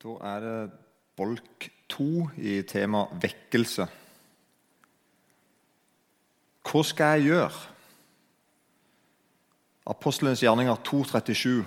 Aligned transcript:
Da 0.00 0.14
er 0.24 0.40
det 0.40 0.60
bolk 1.20 1.66
to 1.90 2.30
i 2.40 2.62
tema 2.64 3.02
vekkelse. 3.20 3.84
Hva 6.64 6.82
skal 6.88 7.18
jeg 7.18 7.34
gjøre? 7.34 7.66
Apostelens 9.92 10.40
gjerninger 10.40 10.80
2,37 10.88 11.60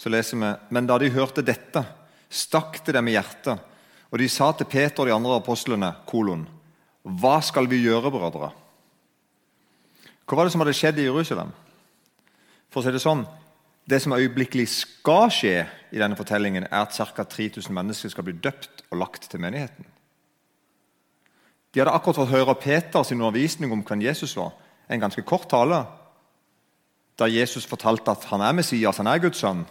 så 0.00 0.12
leser 0.12 0.36
vi 0.36 0.52
Men 0.74 0.88
da 0.88 0.98
de 1.00 1.08
hørte 1.12 1.44
dette, 1.44 1.80
stakk 2.28 2.82
det 2.84 2.92
dem 2.98 3.08
i 3.08 3.16
hjertet, 3.16 3.56
og 4.12 4.20
de 4.20 4.28
sa 4.28 4.52
til 4.52 4.68
Peter 4.68 5.00
og 5.00 5.08
de 5.08 5.16
andre 5.16 5.40
apostlene 5.40 5.94
kolon, 6.04 6.44
Hva 7.00 7.40
skal 7.40 7.64
vi 7.72 7.80
gjøre, 7.86 8.12
brødre? 8.12 8.52
Hva 10.28 10.36
var 10.36 10.44
det 10.44 10.52
som 10.52 10.60
hadde 10.60 10.76
skjedd 10.76 11.00
i 11.00 11.08
Jerusalem? 11.08 11.56
For 12.68 12.82
å 12.82 12.84
si 12.84 12.92
Det 12.92 13.00
sånn, 13.00 13.24
det 13.88 14.02
som 14.02 14.12
øyeblikkelig 14.12 14.68
skal 14.68 15.30
skje 15.32 15.79
i 15.92 15.98
denne 15.98 16.16
fortellingen, 16.16 16.66
er 16.70 16.82
at 16.82 16.94
ca. 16.94 17.24
3000 17.24 17.74
mennesker 17.74 18.12
skal 18.12 18.26
bli 18.26 18.36
døpt 18.38 18.84
og 18.90 18.98
lagt 18.98 19.28
til 19.30 19.40
menigheten. 19.40 19.86
De 21.74 21.80
hadde 21.80 21.94
akkurat 21.94 22.18
fått 22.18 22.32
høre 22.34 22.54
Peters 22.58 23.12
undervisning 23.14 23.72
om 23.72 23.82
hvem 23.86 24.02
Jesus 24.02 24.34
var. 24.36 24.52
En 24.90 25.00
ganske 25.00 25.22
kort 25.22 25.48
tale 25.50 25.84
der 27.18 27.30
Jesus 27.30 27.66
fortalte 27.68 28.10
at 28.10 28.24
han 28.30 28.40
er 28.40 28.56
Messias, 28.56 28.96
han 28.96 29.06
er 29.06 29.20
Guds 29.22 29.42
sønn. 29.42 29.66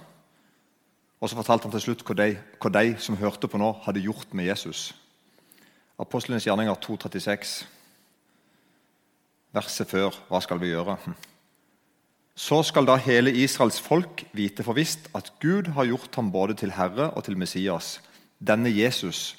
Og 1.20 1.30
så 1.30 1.36
fortalte 1.36 1.68
han 1.68 1.74
til 1.74 1.82
slutt 1.82 2.06
hva 2.08 2.16
de, 2.16 2.30
hva 2.62 2.72
de 2.72 2.94
som 3.02 3.18
hørte 3.20 3.50
på 3.50 3.60
nå, 3.60 3.74
hadde 3.84 4.04
gjort 4.06 4.32
med 4.38 4.48
Jesus. 4.48 4.94
Apostlenes 6.00 6.46
gjerninger 6.48 6.78
2,36, 6.80 7.66
verset 9.52 9.90
før. 9.90 10.16
Hva 10.30 10.40
skal 10.46 10.62
vi 10.62 10.72
gjøre? 10.72 10.96
Så 12.40 12.62
skal 12.64 12.88
da 12.88 12.96
hele 13.04 13.34
Israels 13.36 13.82
folk 13.84 14.24
vite 14.32 14.64
for 14.64 14.78
visst 14.78 15.10
at 15.18 15.34
Gud 15.44 15.74
har 15.76 15.90
gjort 15.90 16.16
ham 16.16 16.30
både 16.32 16.56
til 16.62 16.72
Herre 16.72 17.10
og 17.12 17.26
til 17.26 17.36
Messias, 17.38 17.98
denne 18.40 18.72
Jesus 18.72 19.34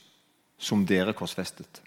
som 0.60 0.82
dere 0.84 1.14
korsfestet. 1.16 1.80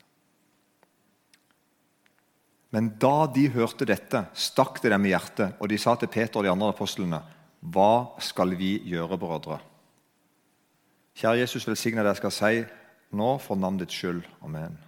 Men 2.73 2.89
da 2.97 3.27
de 3.29 3.45
hørte 3.53 3.85
dette, 3.85 4.23
stakk 4.33 4.79
det 4.81 4.89
dem 4.89 5.05
i 5.05 5.11
hjertet, 5.11 5.53
og 5.61 5.69
de 5.69 5.77
sa 5.77 5.93
til 6.01 6.09
Peter 6.09 6.39
og 6.39 6.47
de 6.47 6.49
andre 6.49 6.71
apostlene.: 6.73 7.19
Hva 7.61 8.17
skal 8.17 8.55
vi 8.57 8.79
gjøre, 8.89 9.17
brødre? 9.17 9.59
Kjære 11.13 11.43
Jesus, 11.43 11.67
velsigne 11.67 12.01
det 12.01 12.15
jeg 12.15 12.21
skal 12.23 12.33
si 12.33 12.63
nå 13.13 13.37
for 13.37 13.55
navnet 13.55 13.85
ditt 13.85 13.93
skyld. 13.93 14.23
Amen. 14.41 14.79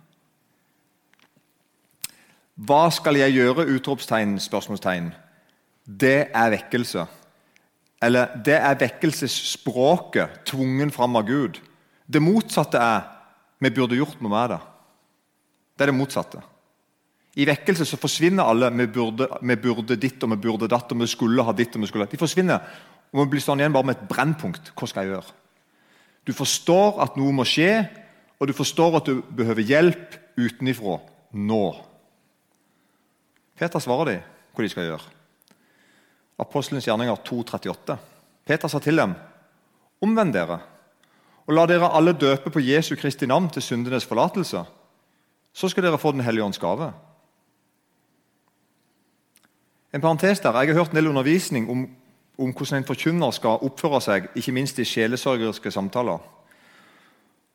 Hva 2.56 2.90
skal 2.90 3.22
jeg 3.22 3.38
gjøre? 3.38 3.68
Utropstegn, 3.76 4.40
spørsmålstegn. 4.40 5.12
Det 5.86 6.32
er 6.34 6.54
vekkelse. 6.54 7.06
Eller 8.04 8.36
det 8.46 8.58
er 8.58 8.80
vekkelsesspråket 8.80 10.42
tvungen 10.50 10.92
fram 10.92 11.16
av 11.16 11.28
Gud. 11.28 11.62
Det 12.06 12.22
motsatte 12.22 12.82
er 12.82 13.06
vi 13.64 13.72
burde 13.74 13.98
gjort 13.98 14.20
noe 14.22 14.34
med 14.34 14.52
det. 14.54 14.60
Det 15.76 15.86
er 15.86 15.92
det 15.92 15.98
motsatte. 15.98 16.42
I 17.36 17.48
vekkelse 17.48 17.86
så 17.88 18.00
forsvinner 18.00 18.48
alle 18.48 18.70
vi 18.72 18.88
burde, 18.88 19.28
vi 19.42 19.56
burde 19.60 19.98
ditt 20.00 20.22
og 20.24 20.32
vi 20.36 20.42
burde 20.46 20.70
datt 20.72 20.92
og 20.92 21.02
vi 21.02 21.08
skulle 21.12 21.44
ha 21.44 21.54
ditt 21.56 21.76
og 21.76 21.84
vi 21.84 21.90
skulle 21.90 22.08
ha. 22.08 22.12
De 22.12 22.20
forsvinner. 22.20 22.76
Og 23.12 23.24
vi 23.24 23.32
blir 23.34 23.44
stående 23.44 23.66
igjen 23.66 23.76
bare 23.76 23.90
med 23.90 23.98
et 23.98 24.08
brennpunkt. 24.10 24.72
Hva 24.76 24.88
skal 24.90 25.06
jeg 25.06 25.16
gjøre? 25.16 25.36
Du 26.26 26.34
forstår 26.34 27.02
at 27.06 27.18
noe 27.20 27.34
må 27.36 27.46
skje, 27.48 27.86
og 28.40 28.50
du 28.50 28.56
forstår 28.56 29.00
at 29.00 29.10
du 29.10 29.22
behøver 29.36 29.68
hjelp 29.68 30.16
utenifra 30.40 30.98
nå. 31.36 31.66
Peter 33.56 33.84
svarer 33.84 34.12
de 34.12 34.16
hva 34.56 34.66
de 34.66 34.72
skal 34.72 34.90
gjøre. 34.90 35.15
Apostelens 36.40 36.88
gjerninger 36.88 37.16
2,38. 37.24 37.96
Peter 38.46 38.68
sa 38.68 38.80
til 38.84 39.00
dem, 39.00 39.16
omvend 40.04 40.34
dere, 40.36 40.60
og 41.46 41.54
la 41.54 41.66
dere 41.70 41.92
alle 41.94 42.16
døpe 42.18 42.52
på 42.52 42.64
Jesu 42.64 42.96
Kristi 43.00 43.28
navn 43.30 43.50
til 43.54 43.64
syndenes 43.64 44.06
forlatelse. 44.06 44.64
Så 45.56 45.70
skal 45.70 45.86
dere 45.86 45.98
få 46.02 46.12
Den 46.12 46.26
hellige 46.26 46.44
ånds 46.44 46.60
gave. 46.60 46.92
En 49.94 50.02
parentes 50.02 50.40
der, 50.40 50.60
Jeg 50.60 50.68
har 50.68 50.74
hørt 50.74 50.90
en 50.90 50.96
del 50.96 51.08
undervisning 51.08 51.70
om, 51.70 51.90
om 52.40 52.52
hvordan 52.52 52.78
en 52.78 52.88
forkynner 52.88 53.32
skal 53.32 53.62
oppføre 53.62 54.02
seg, 54.02 54.28
ikke 54.36 54.52
minst 54.52 54.80
i 54.80 54.84
sjelesørgeriske 54.84 55.72
samtaler. 55.72 56.20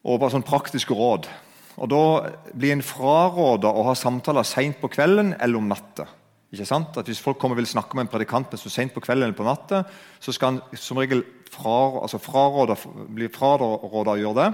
Og 0.05 0.21
bare 0.21 0.31
sånn 0.31 0.43
praktiske 0.47 0.95
råd. 0.95 1.29
Og 1.77 1.91
Da 1.91 2.31
blir 2.55 2.73
en 2.73 2.83
fraråda 2.83 3.69
å 3.69 3.85
ha 3.85 3.95
samtaler 3.95 4.43
seint 4.43 4.81
på 4.81 4.89
kvelden 4.89 5.35
eller 5.41 5.59
om 5.59 5.69
natta. 5.69 6.07
Ikke 6.51 6.67
sant? 6.67 6.97
At 6.99 7.07
Hvis 7.07 7.23
folk 7.23 7.39
kommer 7.39 7.55
og 7.55 7.63
vil 7.63 7.71
snakke 7.71 7.95
med 7.95 8.07
en 8.07 8.13
predikant 8.13 8.55
så 8.59 8.71
sent 8.71 8.95
på 8.95 9.03
kvelden 9.05 9.29
eller 9.29 9.39
på 9.39 9.47
natta, 9.47 9.85
så 10.19 10.33
skal 10.35 10.57
han 10.57 10.79
som 10.79 10.99
regel 10.99 11.23
fra, 11.51 12.03
altså 12.03 12.19
fraråde, 12.19 12.77
bli 13.09 13.29
fraråda 13.31 14.17
å 14.17 14.19
gjøre 14.19 14.39
det. 14.41 14.51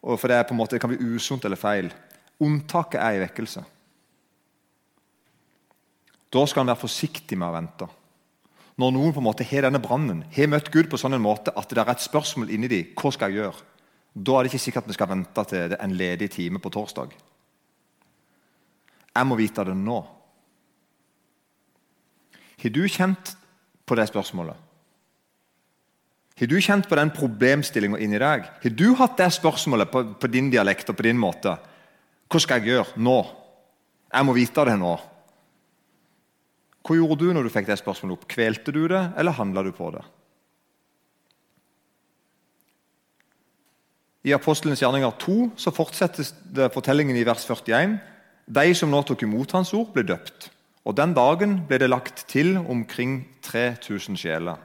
For 0.00 0.32
det, 0.32 0.40
måte, 0.56 0.76
det 0.76 0.82
kan 0.82 0.90
bli 0.90 1.14
usunt 1.14 1.44
eller 1.44 1.60
feil. 1.60 1.90
Unntaket 2.40 3.00
er 3.02 3.18
i 3.18 3.22
vekkelse. 3.22 3.62
Da 6.30 6.44
skal 6.46 6.62
han 6.62 6.70
være 6.72 6.84
forsiktig 6.84 7.38
med 7.38 7.50
å 7.50 7.56
vente. 7.56 7.88
Når 8.80 8.92
noen 8.94 9.12
på 9.12 9.20
en 9.20 9.26
måte 9.26 9.44
har 9.44 9.66
denne 9.66 9.82
brannen, 9.82 10.22
har 10.32 10.48
møtt 10.48 10.70
Gud 10.72 10.88
på 10.90 10.98
sånn 10.98 11.18
en 11.18 11.22
måte 11.22 11.52
at 11.58 11.70
det 11.70 11.82
er 11.82 11.90
et 11.92 12.06
spørsmål 12.06 12.52
inni 12.54 12.70
dem, 12.70 12.94
hva 12.96 13.10
skal 13.12 13.30
jeg 13.30 13.42
gjøre? 13.42 13.66
Da 14.14 14.36
er 14.36 14.46
det 14.46 14.50
ikke 14.50 14.62
sikkert 14.64 14.88
vi 14.88 14.96
skal 14.96 15.10
vente 15.10 15.44
til 15.50 15.74
en 15.76 15.92
ledig 15.94 16.30
time 16.32 16.62
på 16.62 16.72
torsdag. 16.72 17.12
Jeg 19.10 19.26
må 19.26 19.36
vite 19.38 19.66
det 19.66 19.76
nå. 19.76 19.98
Har 22.60 22.74
du 22.74 22.82
kjent 22.88 23.34
på 23.88 23.96
det 23.96 24.06
spørsmålet? 24.10 24.56
Har 26.40 26.48
du 26.48 26.56
kjent 26.60 26.88
på 26.88 26.96
den 26.96 27.12
problemstillinga 27.12 27.98
inni 28.00 28.20
deg? 28.20 28.46
Har 28.62 28.72
du 28.76 28.86
hatt 28.96 29.18
det 29.20 29.28
spørsmålet 29.36 29.90
på, 29.92 30.04
på, 30.20 30.30
din 30.32 30.48
dialekt 30.52 30.88
og 30.88 30.96
på 30.96 31.04
din 31.04 31.20
måte? 31.20 31.56
Hva 32.30 32.40
skal 32.40 32.60
jeg 32.60 32.72
gjøre 32.72 33.02
nå? 33.02 33.18
Jeg 34.10 34.26
må 34.26 34.36
vite 34.36 34.64
det 34.68 34.76
nå. 34.80 34.94
Hva 36.80 36.96
gjorde 36.96 37.18
du 37.20 37.34
når 37.36 37.44
du 37.44 37.52
fikk 37.52 37.68
det 37.68 37.76
spørsmålet 37.80 38.16
opp? 38.16 38.30
Kvelte 38.30 38.72
du 38.72 38.86
det, 38.88 39.02
eller 39.20 39.36
handla 39.36 39.64
du 39.66 39.72
på 39.76 39.90
det? 39.92 40.04
I 44.28 44.32
Apostelens 44.36 44.80
gjerninger 44.82 45.12
2 45.20 45.36
så 45.60 45.72
fortsettes 45.72 46.34
det 46.44 46.68
fortellingen 46.74 47.16
i 47.16 47.24
vers 47.24 47.44
41. 47.48 47.96
De 48.48 48.72
som 48.76 48.90
nå 48.92 49.00
tok 49.06 49.24
imot 49.24 49.52
hans 49.56 49.72
ord, 49.76 49.92
ble 49.94 50.04
døpt. 50.08 50.50
Og 50.90 50.96
Den 50.96 51.12
dagen 51.14 51.60
ble 51.68 51.78
det 51.78 51.86
lagt 51.86 52.24
til 52.26 52.56
omkring 52.58 53.20
3000 53.46 54.16
sjeler. 54.18 54.58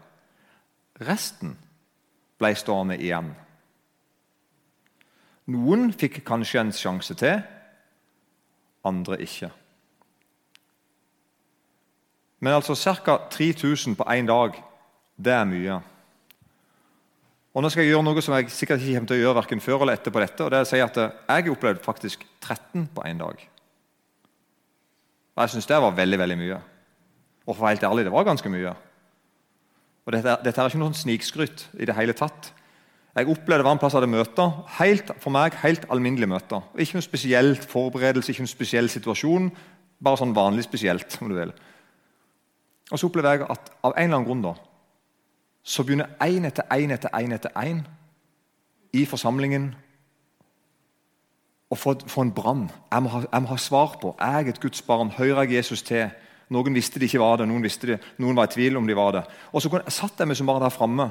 Resten 1.06 1.52
ble 2.42 2.50
stående 2.58 2.98
igjen. 2.98 3.30
Noen 5.54 5.92
fikk 5.94 6.24
kanskje 6.26 6.64
en 6.64 6.74
sjanse 6.74 7.14
til, 7.20 7.44
andre 8.90 9.22
ikke. 9.22 9.52
Men 12.42 12.58
altså 12.58 12.74
ca. 12.74 13.20
3000 13.30 13.94
på 13.96 14.10
én 14.10 14.26
dag, 14.26 14.58
det 15.18 15.34
er 15.34 15.46
mye. 15.46 15.82
Og 17.54 17.62
Nå 17.62 17.70
skal 17.70 17.86
jeg 17.86 17.94
gjøre 17.94 18.10
noe 18.10 18.22
som 18.26 18.34
jeg 18.40 18.50
sikkert 18.50 18.82
ikke 18.82 18.98
kommer 18.98 19.12
til 19.14 19.22
å 19.22 19.28
gjøre 19.28 19.42
hverken 19.44 19.62
før 19.62 19.84
eller 19.86 20.00
etter 20.00 20.12
på 20.12 20.26
dette. 20.26 20.44
og 20.44 20.52
det 20.52 20.58
er 20.58 20.66
å 20.66 20.74
si 20.74 20.82
at 20.82 20.98
Jeg 21.30 21.52
opplevde 21.52 21.84
faktisk 21.84 22.26
13 22.42 22.90
på 22.96 23.06
én 23.06 23.22
dag. 23.22 23.52
Og 25.36 25.44
Jeg 25.44 25.50
syns 25.50 25.68
det 25.68 25.82
var 25.84 25.96
veldig 25.96 26.20
veldig 26.20 26.38
mye. 26.40 26.60
Og 27.46 27.56
for 27.56 27.68
helt 27.68 27.84
ærlig, 27.84 28.06
det 28.06 28.14
var 28.14 28.24
ganske 28.24 28.50
mye. 28.50 28.76
Og 30.06 30.14
Dette, 30.14 30.38
dette 30.46 30.62
er 30.62 30.70
ikke 30.70 30.80
noe 30.80 30.94
sånn 30.94 31.04
snikskryt 31.04 31.68
i 31.82 31.88
det 31.90 31.96
hele 31.98 32.14
tatt. 32.14 32.52
Jeg 33.16 33.30
opplevde 33.32 33.64
det 33.64 33.66
var 33.66 33.76
en 33.76 33.80
plass 33.80 33.94
jeg 33.96 34.02
hadde 34.02 34.12
møter. 34.12 34.56
Helt, 34.80 35.12
for 35.24 35.32
meg 35.32 35.56
helt 35.62 35.86
alminnelige 35.92 36.30
møter. 36.30 36.66
Ikke 36.76 36.98
noen 36.98 37.06
spesiell 37.06 37.56
forberedelse, 37.56 38.32
ikke 38.32 38.44
noen 38.44 38.52
spesiell 38.52 38.90
situasjon. 38.92 39.50
Bare 40.04 40.20
sånn 40.20 40.36
vanlig 40.36 40.66
spesielt. 40.68 41.18
om 41.22 41.32
du 41.32 41.36
vil. 41.38 41.54
Og 42.92 43.00
så 43.00 43.08
opplever 43.08 43.40
jeg 43.40 43.48
at 43.50 43.72
av 43.84 43.96
en 43.96 44.04
eller 44.04 44.18
annen 44.20 44.28
grunn 44.28 44.44
da, 44.44 44.54
så 45.66 45.84
begynner 45.84 46.12
én 46.22 46.46
etter 46.46 46.68
én 46.70 46.92
etter 46.94 47.10
én 47.18 47.34
etter 47.34 47.56
én 47.58 47.80
i 48.94 49.06
forsamlingen 49.10 49.72
å 51.72 51.78
få, 51.78 51.96
få 52.10 52.26
en 52.26 52.34
brann. 52.36 52.68
Jeg, 52.92 53.10
jeg, 53.26 53.42
må 53.42 53.50
ha 53.50 53.58
svar 53.62 53.98
på. 54.02 54.14
Er 54.22 54.40
jeg 54.40 54.54
et 54.54 54.62
Guds 54.64 54.84
barn? 54.86 55.14
Hører 55.16 55.46
jeg 55.46 55.60
Jesus 55.60 55.84
til? 55.86 56.12
Noen 56.54 56.76
visste 56.78 57.02
de 57.02 57.08
ikke 57.08 57.22
var 57.24 57.40
det, 57.42 57.48
noen 57.50 57.64
visste 57.66 57.88
det, 57.90 57.96
noen 58.22 58.38
var 58.38 58.46
i 58.46 58.54
tvil 58.54 58.78
om 58.78 58.86
de 58.86 58.94
var 58.98 59.16
det. 59.16 59.24
Og 59.50 59.64
så 59.64 59.72
satt 59.90 60.20
jeg 60.22 60.30
meg 60.30 60.38
som 60.38 60.50
bare 60.50 60.62
der 60.62 60.74
framme, 60.74 61.08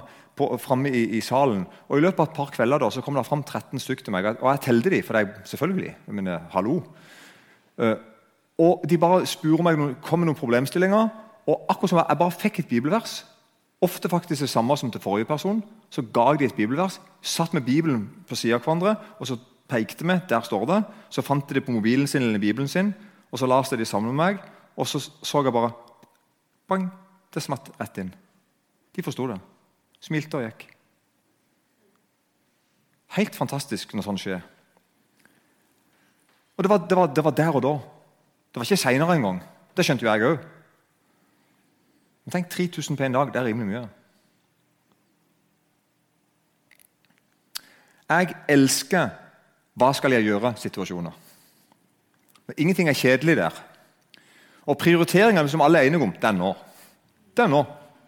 framme 0.63 0.93
i, 0.95 1.03
i, 1.19 1.23
salen. 1.27 1.65
og 1.89 1.99
I 1.99 2.05
løpet 2.05 2.23
av 2.23 2.29
et 2.29 2.37
par 2.37 2.53
kvelder 2.55 2.85
da, 2.85 2.91
så 2.95 3.03
kom 3.03 3.19
det 3.19 3.27
fram 3.27 3.43
13 3.43 3.83
stykker 3.83 4.07
til 4.07 4.15
meg. 4.15 4.29
Og 4.37 4.47
jeg 4.53 4.63
telte 4.69 4.93
de, 4.95 5.01
for 5.03 5.19
jeg, 5.19 5.33
selvfølgelig. 5.51 5.95
Jeg 6.07 6.19
mener, 6.21 6.47
hallo. 6.55 6.77
Uh, 7.83 7.97
og 8.63 8.87
De 8.87 8.99
bare 9.03 9.27
spurte 9.27 9.67
meg, 9.67 9.83
kom 10.07 10.23
med 10.23 10.31
noen 10.31 10.39
problemstillinger. 10.39 11.11
Og 11.51 11.67
akkurat 11.69 11.91
som 11.91 12.03
jeg 12.05 12.21
bare 12.21 12.37
fikk 12.39 12.63
et 12.63 12.71
bibelvers, 12.71 13.25
ofte 13.83 14.09
faktisk 14.09 14.47
det 14.47 14.53
samme 14.53 14.77
som 14.79 14.93
til 14.95 15.03
forrige 15.03 15.29
person, 15.29 15.65
så 15.91 16.03
ga 16.15 16.31
jeg 16.31 16.41
de 16.41 16.47
et 16.53 16.55
bibelvers, 16.55 17.01
satt 17.21 17.53
med 17.55 17.67
Bibelen 17.67 18.07
på 18.29 18.39
siden 18.39 18.57
av 18.57 18.63
hverandre, 18.63 18.95
og 19.19 19.29
så 19.29 19.37
pekte 19.69 20.05
vi, 20.05 20.19
der 20.29 20.41
står 20.45 20.67
det. 20.71 20.83
Så 21.11 21.23
fant 21.23 21.49
de 21.49 21.55
det 21.55 21.65
på 21.65 21.73
mobilen 21.73 22.07
sin 22.07 22.23
eller 22.23 22.39
Bibelen 22.39 22.69
sin, 22.69 22.95
og 23.31 23.39
så 23.39 23.47
leste 23.47 23.77
de 23.77 23.85
sammen 23.85 24.15
med 24.15 24.21
meg. 24.25 24.45
Og 24.77 24.87
så 24.87 24.99
så 25.01 25.43
jeg 25.43 25.53
bare 25.53 25.73
Bang! 26.69 26.89
Det 27.35 27.43
smatt 27.43 27.71
rett 27.81 27.99
inn. 27.99 28.15
De 28.95 29.03
forsto 29.03 29.27
det. 29.27 29.41
Smilte 30.01 30.39
og 30.39 30.45
gikk. 30.47 30.69
Helt 33.17 33.35
fantastisk 33.35 33.95
når 33.95 34.07
sånt 34.07 34.23
skjer. 34.23 34.45
Og 36.55 36.63
det 36.65 36.71
var, 36.71 36.87
det, 36.87 36.97
var, 36.97 37.11
det 37.11 37.25
var, 37.25 37.35
der 37.35 37.59
og 37.59 37.63
da. 37.63 37.75
Det 38.53 38.61
var 38.61 38.69
ikke 38.69 38.79
seinere 38.85 39.17
engang. 39.19 39.43
Det 39.75 39.85
skjønte 39.85 40.07
jo 40.07 40.13
jeg 40.13 40.29
òg. 40.29 40.47
Tenk 42.31 42.49
3000 42.55 42.97
på 42.97 43.05
en 43.05 43.19
dag. 43.19 43.33
Det 43.35 43.41
er 43.41 43.49
rimelig 43.51 43.69
mye. 43.73 43.85
Jeg 48.15 48.35
elsker 48.49 49.11
'hva 49.75 49.93
skal 49.93 50.13
jeg 50.13 50.25
gjøre?'-situasjoner. 50.25 51.13
Ingenting 52.57 52.89
er 52.89 52.93
kjedelig 52.93 53.37
der. 53.37 53.63
Og 54.67 54.79
prioriteringene 54.79 55.49
som 55.49 55.61
alle 55.61 55.79
er 55.79 55.87
enige 55.87 56.03
om, 56.03 56.13
det 56.13 56.25
er 56.25 56.33
nå. 56.33 56.55
Det 57.37 57.45
er 57.45 57.49
nå. 57.49 57.65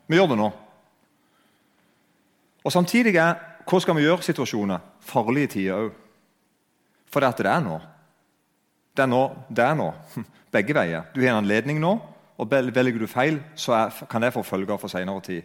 Vi 0.08 0.16
gjør 0.16 0.26
det 0.26 0.38
nå. 0.38 0.50
Og 2.64 2.72
Samtidig 2.72 3.16
er 3.16 3.34
hva 3.66 3.80
skal 3.80 3.96
vi 3.96 4.02
gjøre-situasjoner 4.06 4.78
farlige 5.00 5.46
tider 5.46 5.74
òg. 5.74 5.92
For 7.10 7.20
det, 7.20 7.38
det 7.38 7.46
er 7.50 7.60
nå. 7.60 7.80
Det 8.96 9.02
er 9.02 9.10
nå. 9.10 9.22
Det 9.50 9.64
er 9.64 9.74
nå. 9.74 9.92
Begge 10.54 10.74
veier. 10.74 11.02
Du 11.14 11.20
har 11.20 11.34
en 11.34 11.44
anledning 11.44 11.80
nå, 11.80 11.98
og 12.38 12.50
velger 12.50 12.98
du 12.98 13.06
feil, 13.06 13.40
så 13.54 13.72
er, 13.72 13.94
kan 14.10 14.22
det 14.22 14.32
få 14.32 14.42
følger 14.42 14.76
for 14.76 14.88
senere 14.88 15.20
tid. 15.20 15.42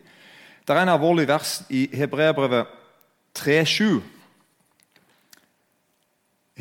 Det 0.68 0.76
er 0.76 0.84
en 0.84 0.94
alvorlig 0.94 1.28
vers 1.28 1.62
i 1.70 1.88
Hebreabrevet 1.94 2.66
3.7. 3.38 4.02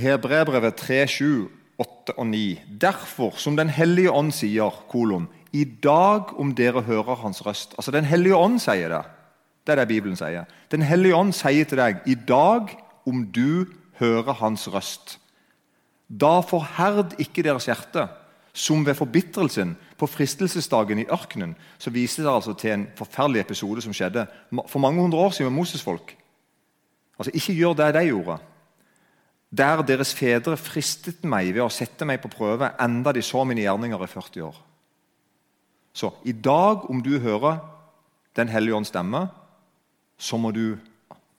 Hebreabrevet 0.01 0.79
3, 0.81 1.07
7, 1.07 1.51
8 1.81 2.17
og 2.17 2.27
9. 2.27 2.61
Derfor, 2.81 3.37
som 3.37 3.57
Den 3.57 3.69
hellige 3.69 4.13
ånd 4.13 4.33
sier, 4.33 4.73
kolon, 4.89 5.29
i 5.53 5.65
dag 5.65 6.33
om 6.39 6.55
dere 6.55 6.83
hører 6.87 7.19
Hans 7.25 7.41
røst 7.47 7.75
Altså, 7.77 7.91
Den 7.91 8.05
hellige 8.05 8.37
ånd 8.37 8.61
sier 8.63 8.89
det. 8.89 9.03
Det 9.67 9.73
er 9.73 9.83
det 9.83 9.89
Bibelen 9.89 10.17
sier. 10.17 10.47
Den 10.71 10.83
hellige 10.83 11.17
ånd 11.17 11.33
sier 11.37 11.65
til 11.69 11.79
deg 11.79 12.01
i 12.07 12.15
dag 12.15 12.71
om 13.07 13.27
du 13.27 13.67
hører 14.01 14.33
Hans 14.41 14.69
røst. 14.73 15.19
Da 16.09 16.41
forherd 16.41 17.15
ikke 17.23 17.45
deres 17.47 17.69
hjerte, 17.69 18.09
som 18.53 18.83
ved 18.87 18.97
forbitrelsen 18.99 19.77
på 19.99 20.09
fristelsesdagen 20.11 20.99
i 20.99 21.07
ørkenen. 21.13 21.55
Så 21.79 21.93
viser 21.95 22.25
det 22.25 22.33
altså 22.33 22.55
til 22.59 22.73
en 22.75 22.87
forferdelig 22.99 23.45
episode 23.45 23.85
som 23.85 23.95
skjedde 23.95 24.27
for 24.67 24.83
mange 24.83 25.01
hundre 25.01 25.19
år 25.19 25.31
siden 25.31 25.53
med 25.53 25.61
Moses-folk. 25.61 26.17
Altså, 27.19 27.31
Ikke 27.35 27.55
gjør 27.55 27.77
det 27.79 27.95
de 27.95 28.07
gjorde. 28.09 28.39
Der 29.51 29.83
deres 29.83 30.13
fedre 30.15 30.55
fristet 30.57 31.25
meg 31.27 31.51
ved 31.55 31.65
å 31.65 31.73
sette 31.73 32.07
meg 32.07 32.21
på 32.23 32.31
prøve, 32.31 32.71
enda 32.79 33.13
de 33.13 33.23
så 33.23 33.43
mine 33.45 33.65
gjerninger 33.65 34.05
i 34.05 34.11
40 34.11 34.47
år. 34.47 34.61
Så 35.93 36.13
i 36.25 36.33
dag, 36.33 36.87
om 36.91 37.03
du 37.03 37.19
hører 37.19 37.61
Den 38.37 38.49
hellige 38.49 38.77
ånds 38.77 38.89
stemme, 38.93 39.25
så 40.17 40.37
må 40.39 40.53
du 40.55 40.79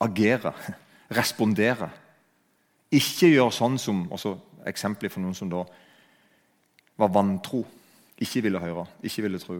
agere, 0.03 0.51
respondere. 1.19 1.87
Ikke 2.91 3.29
gjør 3.31 3.53
sånn 3.55 3.77
som 3.79 4.03
også 4.11 4.35
Eksempler 4.67 5.09
for 5.09 5.23
noen 5.23 5.33
som 5.33 5.49
da 5.49 5.63
var 6.99 7.09
vantro, 7.09 7.63
ikke 8.21 8.43
ville 8.45 8.59
høre, 8.61 8.83
ikke 9.01 9.23
ville 9.25 9.39
tro. 9.41 9.55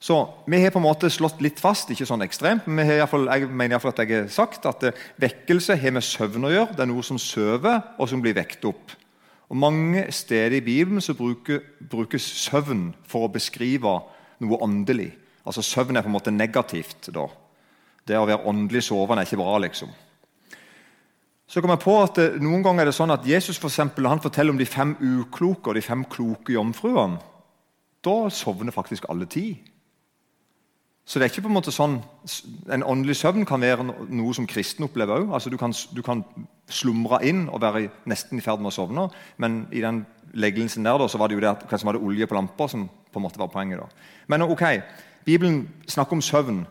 Så 0.00 0.16
Vi 0.46 0.62
har 0.62 0.70
på 0.72 0.80
en 0.80 0.86
måte 0.86 1.10
slått 1.12 1.42
litt 1.44 1.60
fast, 1.60 1.90
ikke 1.92 2.06
sånn 2.08 2.24
ekstremt, 2.24 2.66
men 2.66 2.88
i 2.88 3.06
fall, 3.06 3.28
jeg 3.28 3.50
mener 3.50 3.74
i 3.74 3.76
hvert 3.76 3.84
fall 3.84 3.92
at 3.92 4.00
jeg 4.00 4.22
har 4.22 4.30
sagt 4.32 4.64
at 4.66 4.86
eh, 4.88 4.96
vekkelse 5.20 5.76
har 5.76 5.92
med 5.92 6.06
søvn 6.06 6.48
å 6.48 6.52
gjøre. 6.54 6.76
Det 6.76 6.84
er 6.86 6.88
noe 6.88 7.04
som 7.04 7.18
sover, 7.20 7.82
og 8.00 8.08
som 8.08 8.22
blir 8.24 8.34
vekt 8.38 8.64
opp. 8.64 8.94
Og 9.50 9.58
Mange 9.60 10.06
steder 10.14 10.56
i 10.56 10.64
Bibelen 10.64 11.04
så 11.04 11.12
bruker, 11.14 11.60
brukes 11.90 12.24
søvn 12.46 12.94
for 13.04 13.26
å 13.26 13.32
beskrive 13.32 13.98
noe 14.40 14.60
åndelig. 14.64 15.10
Altså 15.44 15.62
Søvn 15.62 15.98
er 15.98 16.06
på 16.06 16.08
en 16.08 16.16
måte 16.16 16.32
negativt. 16.32 17.10
da. 17.12 17.26
Det 18.06 18.16
å 18.16 18.24
være 18.26 18.46
åndelig 18.48 18.86
sovende 18.88 19.20
er 19.20 19.28
ikke 19.28 19.42
bra. 19.42 19.58
liksom. 19.58 19.90
Så 21.46 21.60
kom 21.60 21.70
jeg 21.74 21.82
på 21.82 21.96
at 22.00 22.18
eh, 22.18 22.38
Noen 22.40 22.62
ganger 22.62 22.86
er 22.86 22.88
det 22.88 22.96
sånn 22.96 23.12
at 23.12 23.26
Jesus 23.26 23.58
for 23.58 23.68
eksempel, 23.68 24.08
han 24.08 24.22
forteller 24.22 24.54
om 24.54 24.58
de 24.58 24.64
fem 24.64 24.96
ukloke 24.96 25.68
og 25.68 25.76
de 25.76 25.84
fem 25.84 26.06
kloke 26.08 26.54
jomfruene. 26.54 27.20
Da 28.00 28.30
sovner 28.32 28.72
faktisk 28.72 29.04
alle 29.10 29.26
ti. 29.28 29.60
Så 31.04 31.18
det 31.18 31.26
er 31.26 31.32
ikke 31.32 31.42
på 31.42 31.50
en 31.50 31.56
måte 31.56 31.72
sånn, 31.74 32.00
En 32.72 32.84
åndelig 32.86 33.16
søvn 33.16 33.44
kan 33.48 33.60
være 33.60 33.82
noe 33.84 34.34
som 34.34 34.46
kristne 34.46 34.86
opplever 34.86 35.24
òg. 35.24 35.32
Altså, 35.34 35.50
du, 35.50 35.56
du 35.96 36.02
kan 36.06 36.22
slumre 36.70 37.18
inn 37.26 37.48
og 37.48 37.60
være 37.62 37.88
nesten 38.06 38.38
i 38.38 38.44
ferd 38.44 38.60
med 38.62 38.70
å 38.70 38.76
sovne. 38.76 39.08
Men 39.36 39.64
i 39.72 39.82
den 39.82 40.04
leggelsen 40.34 40.86
der 40.86 40.98
da, 40.98 41.08
så 41.08 41.18
var 41.18 41.28
det 41.28 41.38
jo 41.38 41.42
det 41.42 41.50
at, 41.50 41.64
som 41.80 41.90
hadde 41.90 42.02
olje 42.04 42.26
på 42.26 42.36
lampa 42.36 42.68
som 42.70 42.86
på 42.86 43.18
en 43.18 43.26
måte 43.26 43.40
var 43.40 43.50
poenget. 43.50 43.80
da. 43.80 43.88
Men 44.28 44.42
ok, 44.46 44.62
Bibelen 45.24 45.68
snakker 45.88 46.12
om 46.12 46.22
søvn. 46.22 46.66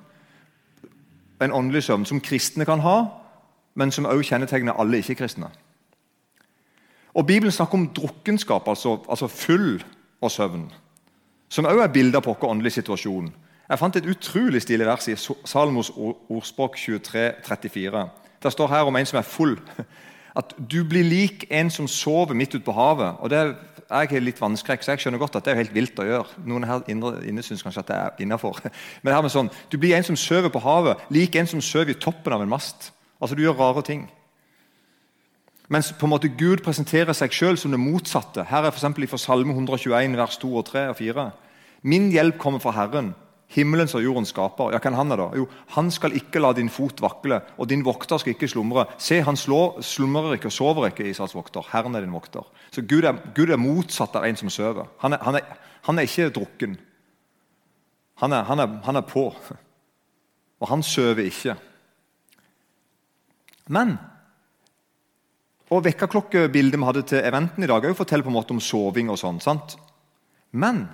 En 1.42 1.52
åndelig 1.52 1.84
søvn 1.84 2.06
som 2.06 2.22
kristne 2.22 2.66
kan 2.66 2.80
ha, 2.80 3.02
men 3.76 3.92
som 3.92 4.06
også 4.06 4.30
kjennetegner 4.30 4.80
alle 4.80 4.98
ikke-kristne. 5.00 5.50
Og 7.14 7.28
Bibelen 7.28 7.52
snakker 7.52 7.74
om 7.74 7.88
drukkenskap, 7.88 8.68
altså, 8.68 9.00
altså 9.10 9.28
full 9.28 9.84
og 10.22 10.32
søvn. 10.32 10.72
Som 11.50 11.66
også 11.66 11.84
er 11.84 11.94
bilder 11.94 12.20
på 12.20 12.34
vår 12.34 12.50
åndelige 12.50 12.80
situasjon. 12.80 13.34
Jeg 13.70 13.78
fant 13.78 13.98
et 14.00 14.08
utrolig 14.10 14.64
stilig 14.64 14.86
vers 14.88 15.08
i 15.12 15.16
Salmos 15.46 15.92
ordspråk 15.94 16.78
23, 16.78 17.26
34. 17.46 18.06
Det 18.42 18.52
står 18.56 18.72
her 18.72 18.88
om 18.90 18.96
en 18.98 19.06
som 19.06 19.20
er 19.20 19.28
full. 19.28 19.60
At 20.40 20.56
du 20.72 20.80
blir 20.88 21.06
lik 21.06 21.46
en 21.54 21.70
som 21.74 21.88
sover 21.90 22.38
midt 22.38 22.56
ute 22.56 22.66
på 22.66 22.74
havet. 22.74 23.20
og 23.20 23.30
det 23.30 23.56
Jeg 23.90 24.10
har 24.10 24.22
litt 24.22 24.42
vannskrekk, 24.42 24.84
så 24.84 24.92
jeg 24.92 25.02
skjønner 25.02 25.18
godt 25.18 25.36
at 25.36 25.46
det 25.46 25.52
er 25.52 25.58
helt 25.64 25.74
vilt 25.74 25.98
å 25.98 26.04
gjøre. 26.06 26.42
Noen 26.46 26.64
her 26.64 26.84
inne, 26.94 27.42
syns 27.42 27.64
kanskje 27.66 27.82
at 27.82 27.88
det 27.88 27.96
er 27.96 28.22
innafor. 28.22 28.60
Men 29.02 29.10
det 29.10 29.16
her 29.16 29.24
med 29.26 29.34
sånn, 29.34 29.50
du 29.70 29.78
blir 29.82 29.96
en 29.98 30.06
som 30.06 30.16
sover 30.16 30.54
på 30.54 30.62
havet, 30.62 31.02
lik 31.10 31.34
en 31.36 31.50
som 31.50 31.62
sover 31.62 31.96
i 31.96 31.98
toppen 31.98 32.36
av 32.36 32.44
en 32.46 32.52
mast. 32.52 32.92
Altså, 33.20 33.36
Du 33.36 33.42
gjør 33.42 33.58
rare 33.58 33.82
ting. 33.82 34.06
Mens 35.68 35.90
på 35.92 36.06
en 36.06 36.14
måte 36.14 36.30
Gud 36.30 36.62
presenterer 36.62 37.18
seg 37.18 37.34
sjøl 37.34 37.58
som 37.58 37.74
det 37.74 37.82
motsatte. 37.82 38.46
Her 38.46 38.70
er 38.70 38.70
f.eks. 38.70 39.10
fra 39.10 39.18
Salme 39.18 39.58
121, 39.58 40.18
vers 40.18 40.38
2 40.38 40.54
og 40.54 40.66
3 40.70 40.86
og 40.94 40.96
4. 41.02 41.26
Min 41.82 42.12
hjelp 42.14 42.38
kommer 42.38 42.62
fra 42.62 42.78
Herren 42.78 43.16
Himmelens 43.50 43.96
og 43.98 44.04
jordens 44.06 44.30
skaper. 44.30 44.76
Ja, 44.76 44.80
hvem 44.84 44.94
han 44.94 45.12
er 45.12 45.18
da? 45.18 45.30
Jo, 45.40 45.48
Han 45.74 45.90
skal 45.92 46.14
ikke 46.14 46.42
la 46.42 46.52
din 46.54 46.70
fot 46.70 47.02
vakle, 47.02 47.42
og 47.58 47.70
din 47.70 47.86
vokter 47.86 48.20
skal 48.22 48.36
ikke 48.36 48.48
slumre. 48.48 48.86
Se, 49.02 49.22
han 49.26 49.38
slår, 49.38 49.82
slumrer 49.82 50.36
ikke 50.38 50.52
og 50.52 50.54
sover 50.54 50.90
ikke, 50.92 51.08
Israels 51.10 51.34
vokter. 51.34 51.66
Herren 51.72 51.96
er 51.96 52.06
din 52.06 52.14
vokter. 52.14 52.46
Så 52.72 52.82
Gud 52.86 53.04
er, 53.04 53.18
Gud 53.36 53.50
er 53.50 53.58
motsatt 53.58 54.16
av 54.16 54.28
en 54.28 54.38
som 54.38 54.54
sover. 54.54 54.86
Han, 55.02 55.18
han, 55.18 55.40
han, 55.88 55.98
er 55.98 56.06
ikke 56.06 56.30
drukken. 56.36 56.78
Han 58.22 58.38
er, 58.38 58.46
han, 58.46 58.60
er, 58.60 58.78
er, 58.86 59.02
på. 59.02 59.26
Og 60.60 60.70
han 60.70 60.84
sover 60.84 61.26
ikke. 61.26 61.58
Men 63.70 63.98
og 65.70 65.84
Vekkerklokkebildet 65.86 66.80
vi 66.82 66.86
hadde 66.86 67.06
til 67.06 67.26
eventen 67.26 67.64
i 67.64 67.70
dag, 67.70 67.86
forteller 67.96 68.26
på 68.26 68.32
en 68.32 68.38
måte 68.40 68.56
om 68.56 68.62
soving. 68.62 69.10
og 69.10 69.20
sånn, 69.22 69.42
sant? 69.42 69.78
Men 70.52 70.88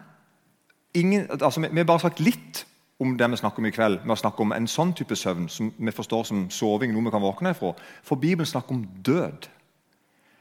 ingen, 0.96 1.28
altså, 1.30 1.62
vi, 1.62 1.68
vi, 1.72 1.84
har 1.84 1.90
bare 1.90 2.06
sagt 2.08 2.24
litt 2.24 2.66
om 3.00 3.18
det 3.20 3.28
vi 3.32 3.40
snakker 3.42 3.60
om 3.60 3.68
i 3.68 3.74
kveld. 3.76 4.00
med 4.04 4.16
å 4.16 4.22
snakke 4.22 4.44
om 4.44 4.54
en 4.56 4.68
sånn 4.68 4.94
type 4.96 5.16
søvn 5.16 5.50
som 5.52 5.74
vi 5.78 5.92
forstår 5.92 6.24
som 6.24 6.46
soving, 6.50 6.94
noe 6.94 7.04
vi 7.08 7.14
kan 7.14 7.24
våkne 7.24 7.52
ifra. 7.52 7.74
For 8.04 8.16
Bibelen 8.16 8.48
snakker 8.48 8.76
om 8.76 8.86
død. 9.04 9.50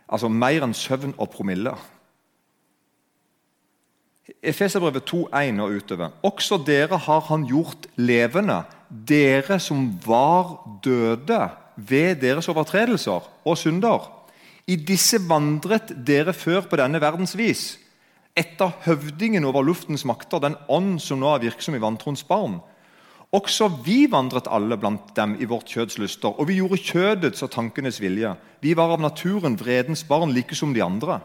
Altså 0.09 0.29
mer 0.29 0.63
enn 0.63 0.77
søvn 0.77 1.17
og 1.19 1.31
promille. 1.33 1.75
Efeserbrevet 4.45 5.05
2,1 5.11 5.61
og 5.61 5.77
utover. 5.77 6.15
Også 6.23 6.59
dere 6.65 6.97
har 6.97 7.27
han 7.29 7.45
gjort 7.49 7.89
levende, 7.97 8.63
dere 8.89 9.59
som 9.61 9.91
var 10.07 10.61
døde 10.85 11.49
ved 11.77 12.23
deres 12.23 12.49
overtredelser 12.49 13.27
og 13.45 13.59
synder. 13.59 14.07
I 14.67 14.77
disse 14.81 15.19
vandret 15.29 15.93
dere 16.07 16.33
før 16.33 16.65
på 16.69 16.79
denne 16.81 17.01
verdens 17.03 17.35
vis 17.37 17.75
etter 18.35 18.73
høvdingen 18.85 19.47
over 19.47 19.63
luftens 19.63 20.05
makter, 20.05 20.43
den 20.43 20.57
ånd 20.69 20.99
som 21.03 21.21
nå 21.23 21.31
er 21.35 21.45
virksom 21.47 21.77
i 21.77 21.83
vantroens 21.83 22.25
barn. 22.27 22.59
Også 23.35 23.67
vi 23.83 24.05
vandret 24.11 24.47
alle 24.53 24.77
blant 24.79 25.15
dem 25.17 25.35
i 25.43 25.47
vårt 25.51 25.71
kjøds 25.71 25.99
lyster, 25.99 26.35
og 26.35 26.47
vi 26.51 26.61
gjorde 26.61 26.79
kjødets 26.79 27.43
og 27.43 27.51
tankenes 27.55 27.99
vilje. 28.03 28.35
Vi 28.63 28.75
var 28.79 28.95
av 28.95 29.03
naturen 29.03 29.59
vredens 29.59 30.05
barn, 30.07 30.35
like 30.35 30.55
som 30.55 30.75
de 30.75 30.83
andre. 30.85 31.19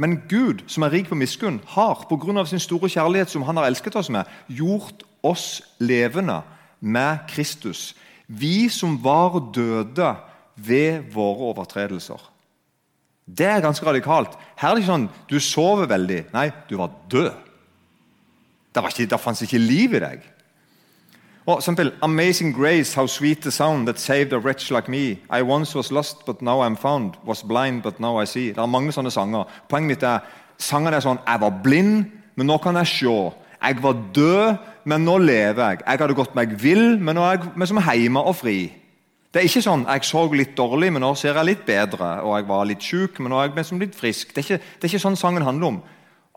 Men 0.00 0.22
Gud, 0.28 0.64
som 0.66 0.86
er 0.86 0.94
rik 0.94 1.10
på 1.10 1.18
miskunn, 1.18 1.60
har 1.74 2.06
på 2.08 2.18
grunn 2.18 2.40
av 2.40 2.48
sin 2.50 2.62
store 2.62 2.90
kjærlighet 2.90 3.30
som 3.30 3.44
han 3.46 3.60
har 3.60 3.68
elsket 3.70 3.98
oss 4.00 4.10
med, 4.10 4.26
gjort 4.48 5.04
oss 5.22 5.62
levende 5.78 6.40
med 6.80 7.26
Kristus. 7.30 7.92
Vi 8.26 8.68
som 8.72 8.96
var 9.02 9.38
døde 9.54 10.14
ved 10.56 11.12
våre 11.14 11.52
overtredelser. 11.52 12.31
Det 13.26 13.46
er 13.46 13.62
ganske 13.62 13.86
radikalt. 13.86 14.34
Her 14.58 14.72
er 14.72 14.74
det 14.74 14.82
ikke 14.82 14.92
sånn 14.92 15.08
du 15.30 15.38
sover 15.40 15.88
veldig. 15.90 16.24
Nei, 16.34 16.48
du 16.68 16.76
var 16.80 16.94
død. 17.10 17.30
Det, 18.72 18.82
var 18.82 18.90
ikke, 18.90 19.06
det 19.10 19.20
fantes 19.20 19.44
ikke 19.46 19.60
liv 19.62 19.94
i 19.94 20.02
deg. 20.02 20.28
Og 21.46 21.56
eksempel, 21.58 21.92
Amazing 22.02 22.54
grace, 22.54 22.94
how 22.94 23.06
sweet 23.06 23.42
the 23.42 23.50
sound 23.50 23.86
that 23.86 23.98
saved 23.98 24.32
a 24.32 24.38
wretch 24.38 24.70
like 24.70 24.88
me. 24.88 25.18
I 25.30 25.42
once 25.42 25.74
was 25.74 25.90
lost, 25.90 26.24
but 26.26 26.42
now 26.42 26.62
I'm 26.62 26.76
found. 26.76 27.14
Was 27.24 27.42
blind, 27.42 27.82
but 27.82 28.00
now 28.00 28.22
I 28.22 28.24
see. 28.24 28.52
Det 28.52 28.58
er 28.58 28.66
mange 28.66 28.92
sånne 28.94 29.10
sanger. 29.10 29.50
Poenget 29.68 29.88
mitt 29.88 30.02
er 30.06 30.22
sangene 30.58 30.96
er 30.96 31.04
sånn 31.04 31.18
Jeg 31.26 31.42
var 31.42 31.56
blind, 31.64 32.04
men 32.38 32.46
nå 32.46 32.58
kan 32.62 32.78
jeg 32.78 32.90
se. 32.90 33.16
Jeg 33.62 33.82
var 33.82 33.98
død, 34.14 34.56
men 34.84 35.04
nå 35.06 35.18
lever 35.18 35.62
jeg. 35.62 35.82
Jeg 35.86 35.98
hadde 36.02 36.18
gått 36.18 36.34
meg 36.38 36.54
vill, 36.58 36.98
men 36.98 37.18
nå 37.18 37.26
er 37.26 37.42
jeg 37.42 37.68
som 37.70 37.82
hjemme 37.82 38.22
og 38.22 38.36
fri. 38.38 38.72
Det 39.32 39.40
er 39.40 39.48
ikke 39.48 39.64
sånn 39.64 39.86
jeg 39.88 40.04
så 40.04 40.26
litt 40.36 40.52
dårlig, 40.58 40.90
men 40.92 41.00
nå 41.00 41.14
ser 41.16 41.38
jeg 41.38 41.48
litt 41.48 41.64
bedre. 41.64 42.18
Og 42.26 42.36
jeg 42.36 42.48
var 42.50 42.66
litt 42.68 42.84
syk, 42.84 43.18
men 43.18 43.32
nå 43.32 43.40
er 43.40 43.48
jeg 43.48 43.56
liksom 43.56 43.80
litt 43.80 43.96
frisk. 43.96 44.34
Det 44.34 44.42
er, 44.42 44.48
ikke, 44.48 44.72
det 44.76 44.84
er 44.84 44.92
ikke 44.92 45.06
sånn 45.06 45.16
sangen 45.16 45.46
handler 45.46 45.70
om. 45.70 45.78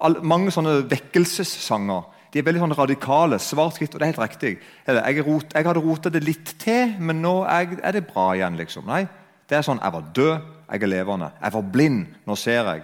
All, 0.06 0.16
mange 0.24 0.52
sånne 0.52 0.78
vekkelsessanger 0.92 2.04
de 2.36 2.42
er 2.42 2.50
veldig 2.50 2.66
sånn 2.66 2.74
radikale. 2.76 3.38
svart-hvitt, 3.40 3.94
og 3.96 4.00
det 4.00 4.04
er 4.04 4.12
helt 4.12 4.26
riktig. 4.26 4.60
Jeg, 4.88 5.24
rot, 5.24 5.54
jeg 5.56 5.66
hadde 5.66 5.80
rota 5.80 6.10
det 6.12 6.24
litt 6.24 6.60
til, 6.60 6.92
men 7.00 7.22
nå 7.24 7.48
er, 7.48 7.80
er, 7.80 7.92
det 7.96 8.08
bra 8.10 8.36
igjen. 8.36 8.58
liksom. 8.60 8.84
Nei, 8.92 9.08
det 9.48 9.56
er 9.56 9.64
sånn 9.64 9.80
Jeg 9.80 9.94
var 9.94 10.04
død, 10.16 10.38
jeg 10.68 10.84
er 10.84 10.88
levende. 10.92 11.32
Jeg 11.40 11.54
var 11.54 11.62
blind, 11.72 12.06
nå 12.28 12.36
ser 12.36 12.64
jeg. 12.74 12.84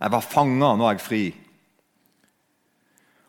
Jeg 0.00 0.10
var 0.14 0.22
fanga, 0.24 0.76
nå 0.76 0.84
er 0.88 0.92
jeg 0.96 1.04
fri. 1.04 1.34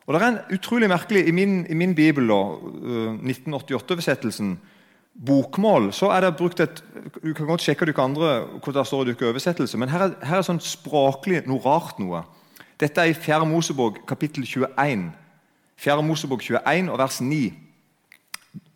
Og 0.07 0.15
Det 0.15 0.21
er 0.21 0.31
en 0.31 0.45
utrolig 0.55 0.89
merkelig 0.89 1.27
I 1.27 1.31
min, 1.31 1.65
i 1.67 1.73
min 1.75 1.95
bibel, 1.95 2.31
1988-oversettelsen, 2.31 4.51
øh, 4.55 4.59
bokmål, 5.25 5.89
så 5.93 6.11
er 6.15 6.23
det 6.23 6.37
brukt 6.39 6.59
et 6.63 6.83
Du 7.23 7.33
kan 7.33 7.47
godt 7.47 7.63
sjekke 7.63 7.87
dere 7.89 8.03
andre 8.03 8.33
hvor 8.63 8.73
det 8.75 8.85
står 8.87 9.09
dere 9.09 9.31
oversettelse, 9.31 9.77
men 9.77 9.89
her 9.89 10.07
er, 10.07 10.13
her 10.23 10.39
er 10.39 10.45
sånn 10.47 10.61
språklig 10.63 11.41
noe 11.47 11.59
rart 11.63 11.99
noe. 11.99 12.23
Dette 12.79 13.01
er 13.01 13.11
i 13.11 13.17
4. 13.17 13.47
Mosebok 13.47 14.05
kapittel 14.07 14.45
21. 14.47 15.09
4. 15.79 16.03
Mosebok 16.05 16.43
21 16.45 16.91
og 16.93 16.99
vers 17.01 17.19
9. 17.21 17.41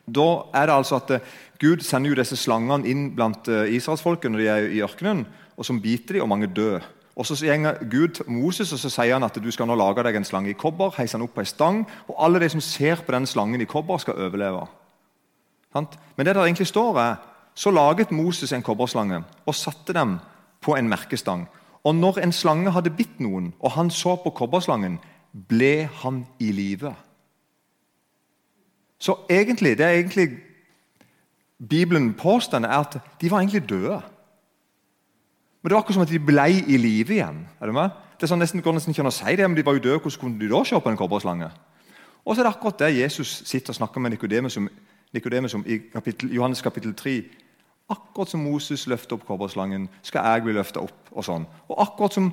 Da 0.04 0.28
er 0.60 0.68
det 0.68 0.76
altså 0.76 1.00
at 1.00 1.12
øh, 1.16 1.30
Gud 1.62 1.86
sender 1.86 2.12
jo 2.12 2.18
disse 2.20 2.36
slangene 2.36 2.90
inn 2.90 3.14
blant 3.16 3.48
øh, 3.48 3.70
israelsfolket 3.72 4.32
når 4.32 4.42
de 4.42 4.50
er 4.52 4.68
i 4.68 4.82
ørkenen, 4.84 5.24
og 5.56 5.66
som 5.66 5.80
biter 5.82 6.18
de, 6.18 6.22
og 6.22 6.30
mange 6.30 6.52
dør. 6.52 6.84
Og 7.16 7.26
Så 7.26 7.46
går 7.46 7.84
Gud 7.92 8.08
til 8.08 8.26
Moses 8.28 8.74
og 8.74 8.80
så 8.80 8.90
sier 8.90 9.14
han 9.14 9.24
at 9.24 9.38
du 9.38 9.52
skal 9.52 9.68
nå 9.70 9.76
lage 9.76 10.04
deg 10.04 10.16
en 10.16 10.26
slange 10.26 10.50
i 10.50 10.58
kobber. 10.58 10.96
heise 10.98 11.18
den 11.18 11.24
opp 11.24 11.36
på 11.36 11.42
en 11.42 11.46
stang, 11.46 11.86
og 12.08 12.16
Alle 12.26 12.40
de 12.40 12.50
som 12.50 12.62
ser 12.62 12.96
på 12.96 13.12
den 13.12 13.26
slangen 13.26 13.62
i 13.62 13.66
kobber, 13.66 13.98
skal 13.98 14.18
overleve. 14.18 14.68
Men 15.74 16.26
det 16.26 16.36
der 16.36 16.44
egentlig 16.46 16.68
står 16.68 17.00
er, 17.00 17.16
så 17.56 17.72
laget 17.72 18.12
Moses 18.12 18.54
en 18.54 18.64
kobberslange 18.64 19.24
og 19.46 19.56
satte 19.56 19.94
dem 19.94 20.18
på 20.62 20.76
en 20.76 20.90
merkestang. 20.90 21.48
Og 21.84 21.96
når 21.96 22.20
en 22.24 22.32
slange 22.32 22.72
hadde 22.72 22.94
bitt 22.96 23.20
noen, 23.20 23.54
og 23.60 23.72
han 23.72 23.90
så 23.92 24.16
på 24.16 24.30
kobberslangen, 24.30 25.00
ble 25.34 25.90
han 26.02 26.24
i 26.40 26.52
live. 26.52 26.94
Så 29.00 29.18
egentlig, 29.30 29.78
det 29.78 29.86
er 29.86 30.00
egentlig 30.00 30.30
Bibelen 31.70 32.14
påstår, 32.14 32.58
er 32.64 32.80
at 32.80 32.98
de 33.22 33.32
var 33.32 33.40
egentlig 33.40 33.70
døde. 33.70 34.02
Men 35.62 35.70
det 35.70 35.76
var 35.76 35.82
akkurat 35.82 35.94
som 35.94 36.06
at 36.06 36.12
de 36.12 36.20
ble 36.20 36.48
i 36.68 36.78
live 36.78 37.14
igjen. 37.14 37.48
Er 37.62 37.66
du 37.66 37.76
med? 37.76 37.92
Det 38.16 38.28
er 38.28 38.32
sånn, 38.32 38.40
nesten, 38.44 38.62
går 38.64 38.76
nesten 38.78 38.94
ikke 38.94 39.04
an 39.04 39.12
å 39.12 39.16
si 39.16 39.36
det, 39.36 39.46
men 39.48 39.58
de 39.58 39.66
var 39.66 39.76
jo 39.78 39.84
døde. 39.84 40.00
Hvordan 40.00 40.20
kunne 40.22 40.40
de 40.40 40.50
da 40.52 40.64
se 40.68 40.80
på 40.80 40.92
en 40.92 41.00
kobberslange? 41.00 41.50
Og 42.24 42.36
så 42.36 42.42
er 42.42 42.48
det 42.48 42.54
akkurat 42.56 42.80
det 42.80 42.98
Jesus 42.98 43.42
sitter 43.48 43.74
og 43.74 43.80
snakker 43.82 44.04
med 44.04 44.14
Nikodemus 44.14 44.58
om, 44.60 44.70
Nikodemus 45.14 45.54
om 45.54 45.64
i 45.68 45.78
kapittel, 45.94 46.34
Johannes 46.34 46.62
kapittel 46.62 46.94
3. 46.94 47.24
Akkurat 47.90 48.30
som 48.30 48.44
Moses 48.44 48.88
løfter 48.88 49.18
opp 49.18 49.26
kobberslangen, 49.28 49.90
skal 50.02 50.26
jeg 50.26 50.44
bli 50.46 50.56
løfta 50.58 50.82
opp. 50.82 51.12
Og 51.12 51.26
sånn. 51.26 51.46
Og 51.70 51.82
akkurat 51.84 52.16
som 52.16 52.32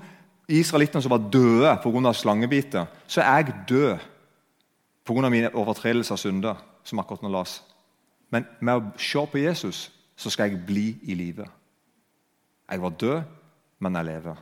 israelittene 0.49 1.03
som 1.03 1.13
var 1.13 1.29
døde 1.33 1.77
pga. 1.83 2.13
slangebiter, 2.13 2.87
så 3.07 3.21
er 3.21 3.37
jeg 3.45 3.55
død 3.69 3.99
pga. 5.05 5.29
mine 5.29 5.55
overtredelser 5.55 6.13
av 6.13 6.19
synder. 6.19 6.57
som 6.85 6.99
akkurat 6.99 7.23
nå 7.23 7.29
las. 7.29 7.63
Men 8.31 8.47
med 8.61 8.75
å 8.75 8.99
se 8.99 9.19
på 9.27 9.39
Jesus 9.39 9.91
så 10.17 10.31
skal 10.31 10.51
jeg 10.51 10.67
bli 10.67 10.99
i 11.03 11.15
live. 11.15 11.45
Jeg 12.71 12.83
var 12.83 12.91
død, 12.91 13.23
men 13.79 13.95
jeg 13.95 14.05
lever. 14.05 14.37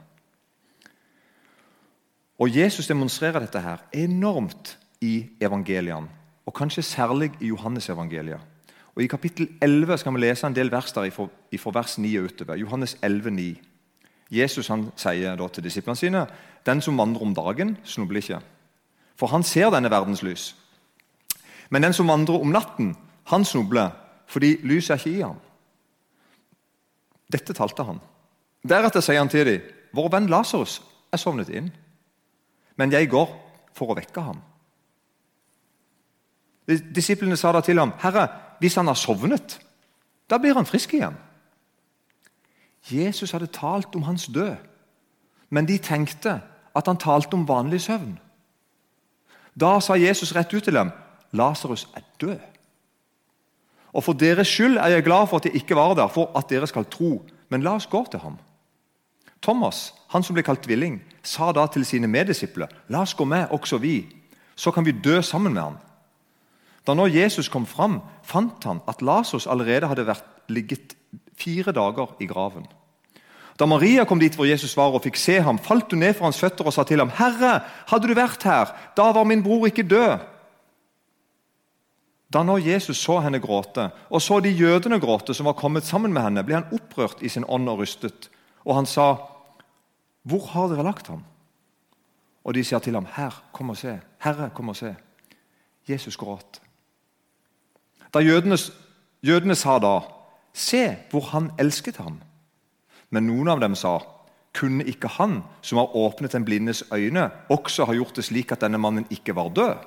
Og 2.39 2.57
Jesus 2.57 2.87
demonstrerer 2.87 3.41
dette 3.41 3.61
her 3.61 3.83
enormt 3.93 4.77
i 5.01 5.29
evangeliene, 5.41 6.09
og 6.49 6.55
kanskje 6.55 6.83
særlig 6.83 7.33
i 7.41 7.51
Johannes 7.53 7.89
evangeliet. 7.89 8.41
Og 8.97 9.03
I 9.03 9.07
kapittel 9.07 9.49
11 9.63 9.99
skal 9.99 10.15
vi 10.15 10.21
lese 10.21 10.47
en 10.47 10.55
del 10.57 10.71
vers 10.73 10.93
der 10.93 11.11
fra 11.11 11.71
vers 11.75 11.99
9 11.99 12.17
og 12.17 12.25
utover. 12.25 12.57
Johannes 12.57 12.97
11, 13.03 13.31
9. 13.31 13.61
Jesus 14.31 14.69
han 14.69 14.89
sier 14.97 15.37
da 15.37 15.49
til 15.49 15.65
disiplene 15.65 15.97
sine 15.97 16.27
den 16.67 16.81
som 16.81 16.99
vandrer 16.99 17.23
om 17.23 17.35
dagen, 17.35 17.77
snubler 17.85 18.17
ikke. 18.17 18.41
For 19.17 19.27
han 19.27 19.43
ser 19.43 19.71
denne 19.71 19.91
verdens 19.91 20.23
lys. 20.23 20.57
Men 21.71 21.83
den 21.83 21.93
som 21.93 22.09
vandrer 22.09 22.41
om 22.41 22.53
natten, 22.53 22.97
han 23.25 23.45
snubler 23.45 23.91
fordi 24.27 24.57
lyset 24.63 24.91
er 24.91 24.99
ikke 24.99 25.19
i 25.19 25.23
ham. 25.23 25.39
Dette 27.33 27.53
talte 27.53 27.85
han. 27.85 28.01
Deretter 28.69 29.01
sier 29.01 29.19
han 29.19 29.29
til 29.29 29.47
dem, 29.47 29.61
'Vår 29.93 30.09
venn 30.13 30.29
Lasarus 30.29 30.83
er 31.13 31.17
sovnet 31.17 31.49
inn, 31.49 31.73
men 32.77 32.93
jeg 32.93 33.09
går 33.09 33.29
for 33.75 33.93
å 33.93 33.97
vekke 33.97 34.21
ham.' 34.21 34.43
Disiplene 36.69 37.37
sa 37.37 37.53
da 37.53 37.61
til 37.61 37.79
ham, 37.79 37.93
'Herre, 37.99 38.29
hvis 38.61 38.75
han 38.75 38.87
har 38.87 38.95
sovnet, 38.95 39.61
da 40.31 40.39
blir 40.39 40.55
han 40.55 40.67
frisk 40.67 40.95
igjen.' 40.95 41.17
Jesus 42.91 43.31
hadde 43.31 43.47
talt 43.47 43.95
om 43.95 44.03
hans 44.03 44.27
død, 44.27 44.57
men 45.51 45.67
de 45.67 45.79
tenkte 45.79 46.41
at 46.77 46.87
han 46.87 46.97
talte 46.97 47.35
om 47.35 47.49
vanlig 47.49 47.81
søvn. 47.81 48.19
Da 49.61 49.81
sa 49.81 49.95
Jesus 49.95 50.35
rett 50.37 50.55
ut 50.55 50.63
til 50.63 50.75
dem, 50.75 50.91
'Lasarus 51.33 51.89
er 51.97 52.01
død.' 52.21 52.41
Og 53.93 54.05
For 54.05 54.13
deres 54.13 54.49
skyld 54.49 54.77
er 54.77 54.87
jeg 54.87 55.05
glad 55.05 55.27
for 55.27 55.37
at 55.37 55.45
jeg 55.45 55.55
ikke 55.55 55.77
var 55.77 55.95
der, 55.95 56.09
for 56.09 56.39
at 56.39 56.51
dere 56.51 56.67
skal 56.67 56.85
tro. 56.85 57.25
Men 57.49 57.63
la 57.63 57.75
oss 57.75 57.87
gå 57.87 58.07
til 58.11 58.21
ham. 58.21 58.39
Thomas, 59.43 59.95
han 60.09 60.23
som 60.23 60.35
ble 60.35 60.43
kalt 60.43 60.63
tvilling, 60.63 61.01
sa 61.23 61.53
da 61.53 61.67
til 61.67 61.85
sine 61.85 62.07
meddisipler.: 62.07 62.69
La 62.89 63.01
oss 63.01 63.15
gå 63.15 63.25
med, 63.25 63.47
også 63.51 63.79
vi. 63.79 64.07
Så 64.57 64.71
kan 64.71 64.85
vi 64.85 64.93
dø 64.93 65.23
sammen 65.23 65.55
med 65.55 65.63
ham. 65.63 65.79
Da 66.89 66.95
nå 66.97 67.05
Jesus 67.13 67.51
kom 67.53 67.67
fram, 67.69 68.01
fant 68.25 68.65
han 68.65 68.81
at 68.89 69.03
Lasers 69.05 69.47
allerede 69.47 69.91
hadde 69.91 70.07
vært, 70.09 70.25
ligget 70.49 70.95
fire 71.37 71.75
dager 71.77 72.15
i 72.25 72.27
graven. 72.27 72.65
Da 73.61 73.67
Maria 73.69 74.07
kom 74.09 74.21
dit 74.23 74.33
hvor 74.39 74.49
Jesus 74.49 74.73
var 74.79 74.95
og 74.97 75.03
fikk 75.05 75.19
se 75.21 75.35
ham, 75.45 75.59
falt 75.61 75.93
hun 75.93 76.01
ned 76.01 76.15
for 76.17 76.25
hans 76.25 76.39
føtter 76.41 76.65
og 76.65 76.73
sa 76.73 76.87
til 76.89 77.03
ham, 77.03 77.11
'Herre, 77.11 77.61
hadde 77.91 78.09
du 78.09 78.15
vært 78.15 78.43
her, 78.49 78.73
da 78.97 79.11
var 79.13 79.29
min 79.29 79.43
bror 79.43 79.67
ikke 79.67 79.85
død.' 79.85 80.25
Da 82.33 82.43
nå 82.43 82.57
Jesus 82.59 82.97
så 82.97 83.21
henne 83.21 83.41
gråte, 83.41 83.91
og 84.11 84.23
så 84.23 84.41
de 84.41 84.53
jødene 84.53 85.01
gråte 85.01 85.35
som 85.35 85.47
var 85.47 85.57
kommet 85.57 85.85
sammen 85.85 86.13
med 86.13 86.23
henne, 86.23 86.45
ble 86.45 86.55
han 86.55 86.73
opprørt 86.73 87.23
i 87.23 87.29
sin 87.29 87.45
ånd 87.49 87.69
og 87.69 87.79
rystet. 87.81 88.31
Og 88.65 88.75
han 88.75 88.87
sa, 88.87 89.17
'Hvor 90.25 90.47
har 90.53 90.69
dere 90.69 90.85
lagt 90.85 91.07
ham?' 91.07 91.25
Og 92.45 92.55
de 92.55 92.65
sier 92.65 92.79
til 92.79 92.95
ham, 92.95 93.07
'Her, 93.07 93.43
kom 93.53 93.71
og 93.71 93.77
se.' 93.77 94.01
'Herre, 94.21 94.51
kom 94.55 94.69
og 94.69 94.77
se.' 94.77 94.97
Jesus 95.89 96.17
gråt. 96.17 96.61
Da 98.15 98.19
jødene, 98.19 98.57
jødene 99.23 99.55
sa 99.55 99.79
da, 99.79 100.01
'Se 100.53 100.97
hvor 101.11 101.21
han 101.21 101.53
elsket 101.59 101.97
ham.' 101.97 102.23
Men 103.11 103.27
noen 103.27 103.49
av 103.49 103.61
dem 103.61 103.75
sa, 103.75 103.99
'Kunne 104.53 104.85
ikke 104.85 105.09
han 105.09 105.43
som 105.63 105.79
har 105.79 105.97
åpnet 105.97 106.33
den 106.33 106.45
blindes 106.45 106.83
øyne, 106.93 107.31
også 107.49 107.85
ha 107.85 107.93
gjort 107.93 108.17
det 108.17 108.25
slik 108.25 108.53
at 108.53 108.61
denne 108.61 108.79
mannen 108.79 109.07
ikke 109.11 109.35
var 109.35 109.49
død?' 109.49 109.85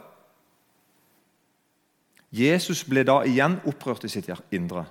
Jesus 2.31 2.83
ble 2.83 3.03
da 3.03 3.21
igjen 3.27 3.59
opprørt 3.67 4.03
i 4.03 4.07
sitt 4.07 4.29
indre. 4.51 4.85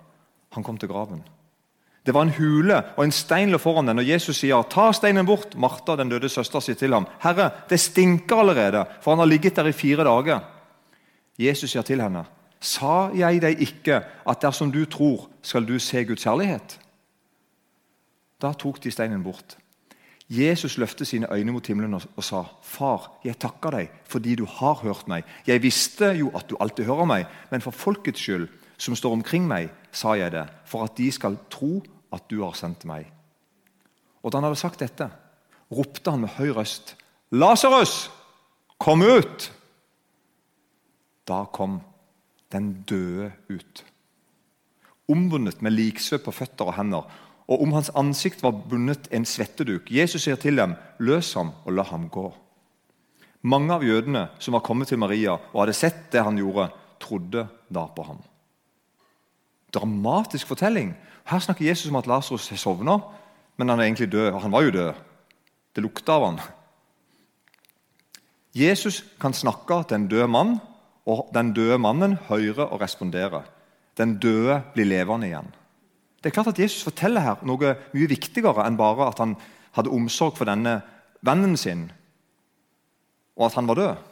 Han 0.52 0.64
kom 0.64 0.78
til 0.78 0.88
graven. 0.88 1.22
Det 2.06 2.14
var 2.14 2.22
en 2.22 2.34
hule, 2.36 2.82
og 2.96 3.04
en 3.04 3.12
stein 3.12 3.50
lå 3.50 3.58
foran 3.58 3.86
den. 3.86 3.98
og 3.98 4.08
Jesus 4.08 4.36
sier, 4.36 4.62
'Ta 4.62 4.92
steinen 4.92 5.26
bort.' 5.26 5.56
Martha, 5.56 5.96
den 5.96 6.08
døde 6.08 6.28
søster, 6.28 6.60
sier 6.60 6.74
til 6.74 6.92
ham, 6.92 7.06
'Herre, 7.20 7.50
det 7.68 7.80
stinker 7.80 8.36
allerede, 8.36 8.84
for 9.00 9.10
han 9.10 9.18
har 9.18 9.26
ligget 9.26 9.56
der 9.56 9.66
i 9.66 9.72
fire 9.72 10.04
dager.' 10.04 10.40
Jesus 11.38 11.70
sier 11.70 11.82
til 11.82 12.02
henne, 12.02 12.24
'Sa 12.60 13.08
jeg 13.16 13.40
deg 13.42 13.60
ikke 13.60 14.02
at 14.28 14.42
dersom 14.42 14.72
du 14.72 14.84
tror, 14.84 15.30
skal 15.42 15.64
du 15.64 15.78
se 15.78 16.04
Guds 16.04 16.24
herlighet?' 16.24 16.78
Da 18.40 18.52
tok 18.52 18.82
de 18.84 18.90
steinen 18.90 19.22
bort. 19.22 19.56
Jesus 20.30 20.78
løftet 20.78 21.06
sine 21.06 21.26
øyne 21.32 21.52
mot 21.52 21.66
himmelen 21.66 21.94
og 21.94 22.24
sa, 22.24 22.44
'Far, 22.62 23.12
jeg 23.24 23.38
takker 23.38 23.70
deg 23.70 23.90
fordi 24.04 24.34
du 24.34 24.44
har 24.44 24.74
hørt 24.74 25.08
meg.' 25.08 25.24
'Jeg 25.46 25.62
visste 25.62 26.04
jo 26.04 26.30
at 26.36 26.50
du 26.50 26.56
alltid 26.60 26.84
hører 26.84 27.04
meg, 27.04 27.26
men 27.50 27.60
for 27.60 27.70
folkets 27.70 28.20
skyld' 28.20 28.48
som 28.78 28.96
står 28.96 29.12
omkring 29.12 29.48
meg, 29.48 29.70
sa 29.92 30.14
jeg 30.16 30.32
det, 30.32 30.48
for 30.64 30.84
at 30.84 30.96
de 30.96 31.12
skal 31.12 31.36
tro 31.50 31.82
at 32.12 32.30
du 32.30 32.42
har 32.42 32.52
sendt 32.52 32.84
meg. 32.84 33.12
Og 34.22 34.32
Da 34.32 34.38
han 34.38 34.44
hadde 34.44 34.56
sagt 34.56 34.80
dette, 34.80 35.10
ropte 35.70 36.10
han 36.10 36.20
med 36.20 36.28
høy 36.28 36.48
røst, 36.48 36.96
'Lasarus, 37.32 38.10
kom 38.78 39.02
ut!' 39.02 39.52
Da 41.28 41.44
kom 41.44 41.80
den 42.52 42.82
døde 42.88 43.32
ut, 43.48 43.84
omvunnet 45.08 45.62
med 45.62 45.74
liksvøp 45.74 46.24
på 46.28 46.34
føtter 46.34 46.70
og 46.70 46.76
hender, 46.76 47.06
og 47.50 47.62
om 47.62 47.72
hans 47.74 47.90
ansikt 47.98 48.42
var 48.42 48.54
bundet 48.70 49.08
en 49.10 49.26
svetteduk. 49.26 49.90
Jesus 49.90 50.22
sier 50.22 50.36
til 50.36 50.56
dem, 50.56 50.74
'Løs 51.00 51.34
ham 51.34 51.50
og 51.64 51.72
la 51.72 51.82
ham 51.82 52.08
gå.' 52.08 52.34
Mange 53.42 53.74
av 53.74 53.82
jødene 53.82 54.28
som 54.38 54.52
var 54.52 54.60
kommet 54.60 54.88
til 54.88 54.98
Maria 54.98 55.32
og 55.32 55.60
hadde 55.62 55.72
sett 55.72 56.12
det 56.12 56.22
han 56.22 56.36
gjorde, 56.36 56.70
trodde 57.00 57.48
da 57.70 57.86
på 57.86 58.02
ham 58.02 58.20
dramatisk 59.74 60.46
fortelling. 60.46 60.94
Her 61.26 61.38
snakker 61.38 61.64
Jesus 61.64 61.90
om 61.90 61.98
at 62.00 62.06
Lasarus 62.06 62.48
har 62.48 62.58
sovna, 62.58 62.98
men 63.56 63.68
han 63.68 63.80
er 63.80 63.84
egentlig 63.84 64.12
død. 64.12 64.32
Og 64.32 64.42
han 64.42 64.52
var 64.52 64.62
jo 64.62 64.74
død. 64.74 64.92
Det 65.76 65.84
lukta 65.84 66.12
av 66.12 66.26
han. 66.26 66.40
Jesus 68.54 69.04
kan 69.20 69.32
snakke 69.32 69.82
til 69.88 70.00
en 70.00 70.08
død 70.08 70.26
mann, 70.26 70.58
og 71.10 71.30
den 71.34 71.52
døde 71.56 71.78
mannen 71.82 72.18
hører 72.28 72.68
og 72.68 72.80
responderer. 72.82 73.46
Den 73.98 74.18
døde 74.22 74.60
blir 74.74 74.86
levende 74.88 75.28
igjen. 75.28 75.48
Det 76.20 76.30
er 76.30 76.36
klart 76.36 76.52
at 76.52 76.60
Jesus 76.60 76.84
forteller 76.84 77.24
her 77.24 77.42
noe 77.48 77.74
mye 77.94 78.10
viktigere 78.10 78.66
enn 78.66 78.78
bare 78.78 79.08
at 79.08 79.22
han 79.22 79.34
hadde 79.76 79.92
omsorg 79.94 80.36
for 80.38 80.48
denne 80.48 80.80
vennen 81.26 81.56
sin, 81.56 81.88
og 83.38 83.48
at 83.48 83.56
han 83.56 83.68
var 83.68 83.78
død. 83.78 84.06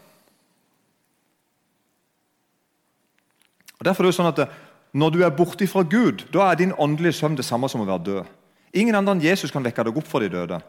Og 3.78 3.86
derfor 3.86 4.02
er 4.02 4.08
det 4.08 4.14
jo 4.14 4.18
sånn 4.22 4.32
at 4.32 4.64
Når 4.98 5.10
du 5.12 5.18
er 5.20 5.34
borte 5.36 5.66
fra 5.68 5.82
Gud, 5.84 6.24
da 6.32 6.46
er 6.48 6.56
din 6.56 6.72
åndelige 6.72 7.12
søvn 7.12 7.34
det 7.36 7.44
samme 7.44 7.68
som 7.68 7.82
å 7.84 7.86
være 7.86 8.04
død. 8.06 8.28
Ingen 8.72 8.96
andre 8.96 9.12
enn 9.12 9.20
Jesus 9.20 9.52
kan 9.52 9.62
vekke 9.62 9.84
deg 9.84 9.98
opp 10.00 10.06
for 10.08 10.24
de 10.24 10.30
døde, 10.32 10.62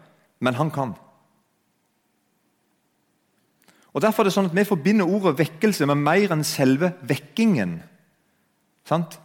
men 0.44 0.58
han 0.60 0.68
kan. 0.70 0.92
Og 3.93 4.03
Derfor 4.03 4.22
er 4.22 4.29
det 4.29 4.36
sånn 4.36 4.50
at 4.51 4.55
vi 4.55 4.67
forbinder 4.67 5.10
ordet 5.10 5.39
vekkelse 5.39 5.88
med 5.89 6.01
mer 6.03 6.36
enn 6.36 6.46
selve 6.46 6.91
vekkingen. 7.10 7.79
Sant? 8.86 9.17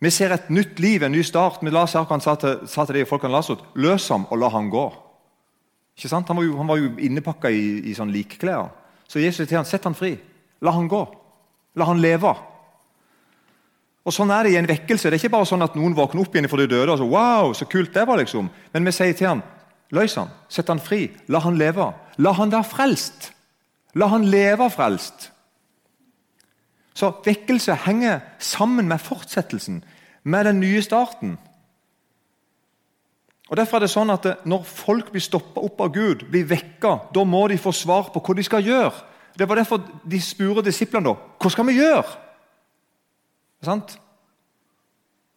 Vi 0.00 0.10
ser 0.12 0.32
et 0.32 0.50
nytt 0.52 0.80
liv, 0.80 1.02
en 1.04 1.12
ny 1.12 1.22
start. 1.24 1.62
Men 1.62 1.74
Lars 1.76 1.94
Erkan 1.96 2.22
sa 2.24 2.34
til, 2.40 2.60
sa 2.68 2.86
til 2.88 3.00
de 3.00 3.06
folkene 3.08 3.32
Lasot, 3.34 3.62
løs 3.76 4.08
ham 4.12 4.26
og 4.30 4.40
la 4.40 4.48
ham 4.52 4.68
gå. 4.72 4.86
Ikke 5.96 6.08
sant? 6.12 6.28
Han 6.28 6.40
var 6.40 6.46
jo, 6.46 6.56
han 6.56 6.70
jo 6.80 6.92
innepakka 7.08 7.50
i, 7.52 7.64
i 7.90 7.96
sånn 7.96 8.12
likklær. 8.12 8.70
Så 9.10 9.20
Jesus 9.20 9.42
sier 9.42 9.50
til 9.50 9.60
han, 9.60 9.68
sett 9.68 9.88
han 9.88 9.96
fri. 9.96 10.14
La 10.64 10.72
han 10.76 10.88
gå. 10.88 11.02
La 11.76 11.88
han 11.88 12.00
leve. 12.00 12.32
Og 14.00 14.14
Sånn 14.16 14.32
er 14.32 14.46
det 14.46 14.54
i 14.54 14.60
en 14.60 14.68
vekkelse. 14.68 15.10
Det 15.10 15.18
er 15.18 15.20
ikke 15.20 15.34
bare 15.36 15.48
sånn 15.48 15.64
at 15.64 15.76
noen 15.76 15.96
våkner 15.96 16.24
opp 16.24 16.36
igjen 16.36 16.48
for 16.50 16.60
de 16.60 16.70
døde. 16.70 16.92
og 16.92 17.00
så, 17.00 17.08
wow, 17.08 17.52
så 17.56 17.68
kult 17.68 17.92
det 17.94 18.06
var 18.08 18.20
liksom. 18.20 18.48
Men 18.72 18.88
vi 18.88 18.94
sier 18.96 19.12
til 19.16 19.28
han, 19.28 19.42
løs 19.92 20.16
han, 20.16 20.32
sett 20.48 20.72
han 20.72 20.80
fri, 20.80 21.10
la 21.28 21.42
han 21.44 21.60
leve. 21.60 21.90
La 22.18 22.32
han 22.38 22.52
være 22.52 22.68
frelst. 22.68 23.30
La 23.94 24.06
han 24.12 24.24
leve 24.30 24.70
frelst. 24.70 25.30
Så 26.94 27.12
vekkelse 27.24 27.74
henger 27.86 28.20
sammen 28.38 28.88
med 28.88 28.98
fortsettelsen, 28.98 29.84
med 30.22 30.44
den 30.44 30.60
nye 30.60 30.82
starten. 30.82 31.38
Og 33.48 33.56
Derfor 33.56 33.76
er 33.76 33.80
det 33.80 33.90
sånn 33.90 34.12
at 34.14 34.26
Når 34.46 34.62
folk 34.64 35.10
blir 35.10 35.22
stoppa 35.22 35.60
opp 35.60 35.80
av 35.80 35.94
Gud, 35.94 36.28
blir 36.30 36.46
vekka, 36.46 36.98
da 37.14 37.24
må 37.24 37.48
de 37.48 37.58
få 37.58 37.72
svar 37.72 38.12
på 38.12 38.20
hva 38.20 38.36
de 38.36 38.44
skal 38.46 38.62
gjøre. 38.62 38.92
Det 39.38 39.48
var 39.48 39.56
derfor 39.56 39.80
de 40.04 40.20
spurte 40.20 40.66
disiplene 40.66 41.08
da, 41.08 41.14
hva 41.40 41.50
skal 41.50 41.66
vi 41.66 41.78
gjøre. 41.78 42.04
Sant? 43.64 43.98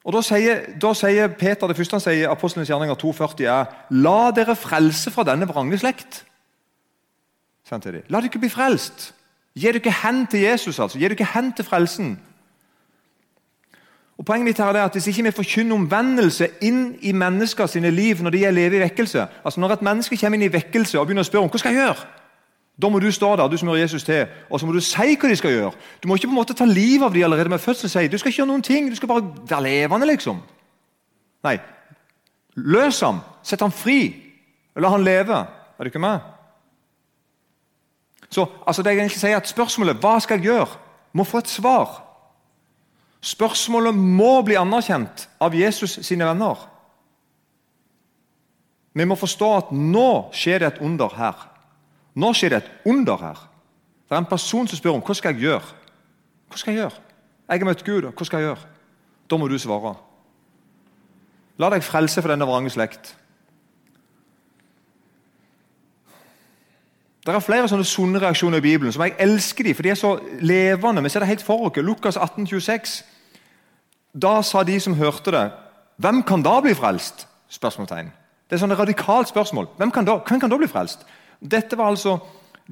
Og 0.04 0.14
Da 0.14 0.22
sier, 0.22 0.66
da 0.80 0.92
sier 0.94 1.32
Peter 1.40 1.68
det 1.68 1.78
første 1.78 1.96
han 1.96 2.04
sier 2.04 2.26
i 2.26 2.28
Apostlenes 2.30 2.68
gjerninger 2.70 2.96
2,40 3.00 3.48
er 3.48 3.66
La 4.04 4.32
dere 4.36 4.56
frelse 4.56 5.12
fra 5.12 5.24
denne 5.24 5.48
vrange 5.48 5.80
slekt. 5.80 6.26
Samtidig. 7.70 8.04
La 8.10 8.22
dere 8.22 8.40
bli 8.40 8.50
frelst. 8.50 9.14
Gi 9.56 9.72
dere 9.72 9.92
hen 10.04 10.28
til 10.28 10.40
Jesus. 10.40 10.80
altså. 10.80 11.00
Gi 11.00 11.08
dere 11.08 11.28
hen 11.34 11.54
til 11.54 11.66
frelsen. 11.66 12.20
Og 14.18 14.26
Poenget 14.26 14.46
mitt 14.46 14.58
her 14.58 14.66
er 14.66 14.86
at 14.86 14.94
Hvis 14.94 15.08
ikke 15.08 15.24
vi 15.24 15.32
forkynner 15.32 15.76
omvendelse 15.76 16.48
inn 16.62 16.96
i 17.02 17.12
mennesker 17.12 17.66
sine 17.66 17.90
liv 17.92 18.22
når 18.22 18.30
de 18.30 18.52
lever 18.52 18.78
i 18.78 18.84
vekkelse 18.84 19.28
altså 19.46 19.60
Når 19.60 19.72
et 19.72 19.82
menneske 19.82 20.18
kommer 20.18 20.38
inn 20.38 20.46
i 20.46 20.54
vekkelse 20.54 21.00
og 21.00 21.08
begynner 21.08 21.26
å 21.26 21.30
spørre 21.30 21.44
om 21.44 21.50
hva 21.50 21.60
skal 21.60 21.74
jeg 21.74 21.82
gjøre, 21.82 22.06
da 22.82 22.90
må 22.90 23.00
du 23.00 23.12
stå 23.12 23.36
der 23.36 23.48
du 23.48 23.58
som 23.58 23.68
hører 23.68 23.84
Jesus 23.86 24.04
til, 24.04 24.26
og 24.50 24.60
så 24.60 24.66
må 24.66 24.74
du 24.74 24.80
si 24.82 25.16
hva 25.16 25.30
de 25.30 25.36
skal 25.36 25.52
gjøre. 25.52 25.72
Du 26.02 26.08
må 26.08 26.16
ikke 26.16 26.28
på 26.28 26.34
en 26.34 26.40
måte 26.40 26.56
ta 26.58 26.66
livet 26.66 27.06
av 27.06 27.14
dem 27.14 27.24
allerede 27.24 27.50
med 27.50 27.62
fødsel. 27.62 27.90
Si. 27.90 28.08
Du 28.08 28.18
skal 28.18 28.32
ikke 28.32 28.40
gjøre 28.42 28.50
noen 28.50 28.66
ting, 28.66 28.90
du 28.90 28.96
skal 28.96 29.08
bare 29.12 29.28
være 29.50 29.64
levende. 29.64 30.08
liksom. 30.08 30.40
Nei. 31.44 31.58
Løs 32.56 33.00
ham. 33.00 33.20
Sett 33.44 33.62
ham 33.62 33.72
fri. 33.72 34.16
La 34.76 34.90
han 34.90 35.04
leve. 35.04 35.38
Er 35.78 35.84
du 35.84 35.92
ikke 35.92 36.02
med? 36.02 36.33
Så 38.34 38.48
altså 38.66 38.82
det 38.82 38.96
jeg 38.96 39.04
egentlig 39.04 39.22
sier 39.22 39.38
at 39.38 39.48
Spørsmålet 39.48 40.00
'hva 40.02 40.20
skal 40.20 40.40
jeg 40.40 40.50
gjøre?' 40.50 40.78
må 41.14 41.24
få 41.24 41.38
et 41.38 41.48
svar. 41.48 42.02
Spørsmålet 43.22 43.96
må 43.96 44.42
bli 44.42 44.56
anerkjent 44.58 45.30
av 45.40 45.56
Jesus 45.56 46.00
sine 46.02 46.26
venner. 46.26 46.58
Vi 48.94 49.06
må 49.06 49.16
forstå 49.16 49.50
at 49.58 49.72
nå 49.72 50.30
skjer 50.34 50.60
det 50.60 50.68
et 50.68 50.82
under 50.82 51.14
her. 51.16 51.38
Nå 52.16 52.34
skjer 52.34 52.50
det 52.50 52.58
et 52.58 52.72
under 52.86 53.18
her. 53.18 53.40
Det 54.10 54.16
er 54.16 54.18
en 54.18 54.26
person 54.26 54.68
som 54.68 54.78
spør 54.78 54.98
om 54.98 55.06
hva 55.06 55.16
skal 55.18 55.34
jeg 55.34 55.42
gjøre. 55.48 55.70
Hva 56.50 56.58
skal 56.58 56.74
jeg 56.74 56.82
gjøre? 56.82 57.00
Jeg 57.50 57.60
har 57.60 57.66
møtt 57.66 57.86
Gud, 57.86 58.10
hva 58.10 58.26
skal 58.26 58.40
jeg 58.40 58.50
gjøre? 58.50 58.68
Da 59.30 59.38
må 59.38 59.48
du 59.48 59.58
svare. 59.58 59.96
La 61.58 61.70
deg 61.70 61.86
frelse 61.86 62.22
for 62.22 62.34
denne 62.34 62.46
vrange 62.50 62.74
slekt. 62.74 63.16
Det 67.24 67.32
er 67.32 67.40
flere 67.40 67.68
sånne 67.72 67.88
sunne 67.88 68.20
reaksjoner 68.20 68.60
i 68.60 68.66
Bibelen 68.66 68.92
som 68.92 69.06
jeg 69.06 69.16
elsker 69.24 69.64
de, 69.64 69.74
for 69.74 69.86
de 69.86 69.92
er 69.94 70.00
så 70.00 70.18
levende. 70.44 71.04
Vi 71.06 71.12
ser 71.12 71.24
det 71.24 71.30
helt 71.30 71.46
for 71.46 71.70
oss. 71.70 71.78
Lukas 71.80 72.18
18, 72.18 72.48
26. 72.48 72.98
Da 74.14 74.42
sa 74.44 74.64
de 74.64 74.80
som 74.80 74.94
hørte 74.94 75.32
det, 75.32 75.52
'Hvem 75.98 76.24
kan 76.24 76.42
da 76.42 76.60
bli 76.60 76.74
frelst?' 76.74 77.28
Spørsmålstegn. 77.50 78.12
Det 78.50 78.56
er 78.56 78.68
sånn 78.68 78.78
radikalt 78.78 79.28
spørsmål. 79.28 79.68
Hvem 79.78 79.92
kan, 79.92 80.06
da, 80.06 80.18
hvem 80.18 80.40
kan 80.40 80.50
da 80.50 80.58
bli 80.58 80.68
frelst? 80.68 81.06
Dette 81.40 81.78
var 81.78 81.88
altså, 81.88 82.20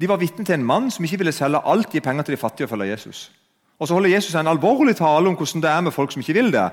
De 0.00 0.08
var 0.08 0.16
vitne 0.16 0.44
til 0.44 0.54
en 0.54 0.64
mann 0.64 0.90
som 0.90 1.04
ikke 1.04 1.18
ville 1.18 1.32
selge 1.32 1.60
alt, 1.64 1.90
gi 1.92 2.00
penger 2.00 2.22
til 2.22 2.32
de 2.32 2.40
fattige 2.40 2.64
og 2.64 2.70
følge 2.70 2.90
Jesus. 2.90 3.30
Og 3.78 3.88
Så 3.88 3.94
holder 3.94 4.10
Jesus 4.10 4.34
en 4.34 4.46
alvorlig 4.46 4.96
tale 4.96 5.28
om 5.28 5.36
hvordan 5.36 5.62
det 5.62 5.70
er 5.70 5.80
med 5.80 5.92
folk 5.92 6.12
som 6.12 6.20
ikke 6.20 6.32
vil 6.32 6.52
det. 6.52 6.70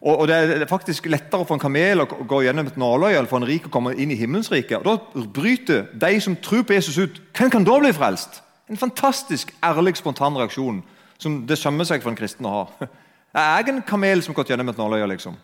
Og, 0.00 0.18
og 0.18 0.28
Det 0.28 0.36
er 0.36 0.66
faktisk 0.66 1.06
lettere 1.12 1.44
for 1.44 1.54
en 1.58 1.62
kamel 1.62 2.00
å 2.00 2.06
gå 2.08 2.40
gjennom 2.46 2.70
et 2.70 2.78
nåløye 2.80 3.18
eller 3.18 3.28
for 3.28 3.40
en 3.40 3.48
rik 3.48 3.68
å 3.68 3.72
komme 3.72 3.92
inn 4.00 4.12
i 4.14 4.16
himmelens 4.16 4.48
rike. 4.52 4.78
Og 4.80 4.86
Da 4.86 5.26
bryter 5.36 5.90
de 5.92 6.20
som 6.20 6.36
tror 6.36 6.64
på 6.64 6.76
Jesus, 6.76 6.98
ut. 6.98 7.20
Hvem 7.36 7.52
kan 7.52 7.66
da 7.66 7.76
bli 7.82 7.92
frelst? 7.92 8.40
En 8.70 8.80
fantastisk 8.80 9.52
ærlig, 9.64 9.98
spontan 9.98 10.38
reaksjon 10.38 10.80
som 11.20 11.42
det 11.46 11.58
sømmer 11.60 11.84
seg 11.84 12.00
for 12.00 12.12
en 12.12 12.18
kristen 12.18 12.48
å 12.48 12.54
ha. 12.54 12.64
Er 13.30 13.60
jeg 13.60 13.74
en 13.74 13.84
kamel 13.86 14.22
som 14.24 14.32
har 14.32 14.40
gått 14.40 14.50
gjennom 14.50 14.72
et 14.72 14.78
nåløye? 14.80 15.06
liksom? 15.12 15.36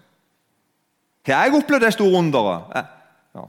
Har 1.26 1.46
jeg 1.46 1.54
opplevd 1.58 1.84
det 1.84 1.92
store 1.94 2.18
underet? 2.18 2.72
Ja. 2.74 3.44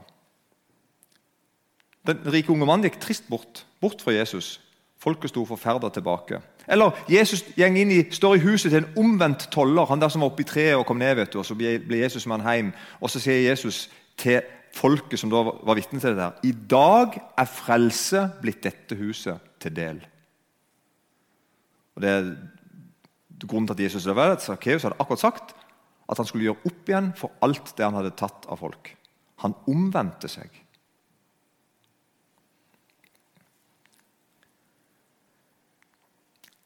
Den 2.08 2.22
rike 2.32 2.52
unge 2.52 2.66
mannen 2.68 2.86
gikk 2.86 3.00
trist 3.02 3.26
bort, 3.28 3.64
bort 3.82 4.02
fra 4.04 4.14
Jesus. 4.14 4.56
Folket 4.98 5.30
sto 5.30 5.44
forferda 5.46 5.90
tilbake. 5.94 6.40
Eller 6.68 6.96
Jesus 7.08 7.44
inn 7.56 7.92
i, 7.94 8.02
står 8.12 8.36
i 8.36 8.42
huset 8.42 8.72
til 8.72 8.82
en 8.82 8.98
omvendt 8.98 9.46
toller. 9.54 9.86
Han 9.88 10.00
der 10.02 10.10
som 10.12 10.24
var 10.24 10.32
oppe 10.32 10.42
i 10.42 10.48
treet 10.48 10.76
og 10.76 10.86
kom 10.86 10.98
ned. 10.98 11.14
vet 11.16 11.32
du, 11.32 11.38
og 11.38 11.46
Så 11.46 11.54
blir 11.54 12.02
Jesus 12.02 12.26
med 12.26 12.40
han 12.40 12.54
hjem. 12.54 12.72
Og 13.00 13.10
så 13.10 13.20
sier 13.20 13.48
Jesus 13.48 13.88
til 14.16 14.42
folket 14.74 15.18
som 15.18 15.30
da 15.30 15.42
var 15.42 15.78
vitne 15.78 16.00
til 16.00 16.12
det 16.12 16.18
der 16.18 16.32
I 16.44 16.52
dag 16.52 17.16
er 17.38 17.48
frelse 17.48 18.28
blitt 18.42 18.62
dette 18.62 18.96
huset 18.98 19.38
til 19.60 19.74
del. 19.74 20.02
Og 21.96 22.02
det 22.02 22.10
er 22.10 22.36
Grunnen 23.38 23.68
til 23.68 23.76
at 23.76 23.80
Jesus 23.80 24.06
var 24.06 24.32
der, 24.32 24.40
Sakkeus 24.42 24.82
hadde 24.82 24.96
akkurat 24.98 25.20
sagt 25.22 25.52
at 26.08 26.18
han 26.18 26.26
skulle 26.26 26.48
gjøre 26.48 26.66
opp 26.66 26.88
igjen 26.90 27.12
for 27.14 27.36
alt 27.44 27.74
det 27.76 27.84
han 27.84 27.94
hadde 27.94 28.16
tatt 28.18 28.48
av 28.50 28.58
folk. 28.58 28.90
Han 29.44 29.54
omvendte 29.70 30.30
seg. 30.30 30.48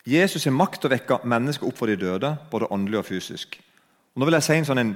Jesus 0.06 0.44
har 0.44 0.54
makt 0.54 0.80
til 0.82 0.90
å 0.90 0.94
vekke 0.96 1.20
mennesker 1.30 1.68
opp 1.68 1.78
for 1.78 1.90
de 1.90 1.96
døde, 1.96 2.32
både 2.50 2.70
åndelig 2.74 2.98
og 2.98 3.06
fysisk. 3.06 3.58
Og 4.14 4.20
nå 4.20 4.26
vil 4.26 4.36
jeg 4.36 4.46
si 4.46 4.56
en 4.58 4.66
sånn, 4.68 4.82
en, 4.82 4.94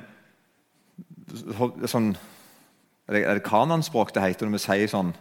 sånn 1.87 2.17
Er 3.07 3.39
det 3.39 3.45
kananspråk 3.47 4.11
det 4.15 4.25
heter 4.25 4.49
når 4.49 4.57
vi 4.59 4.65
sier 4.65 4.91
sånn? 4.91 5.13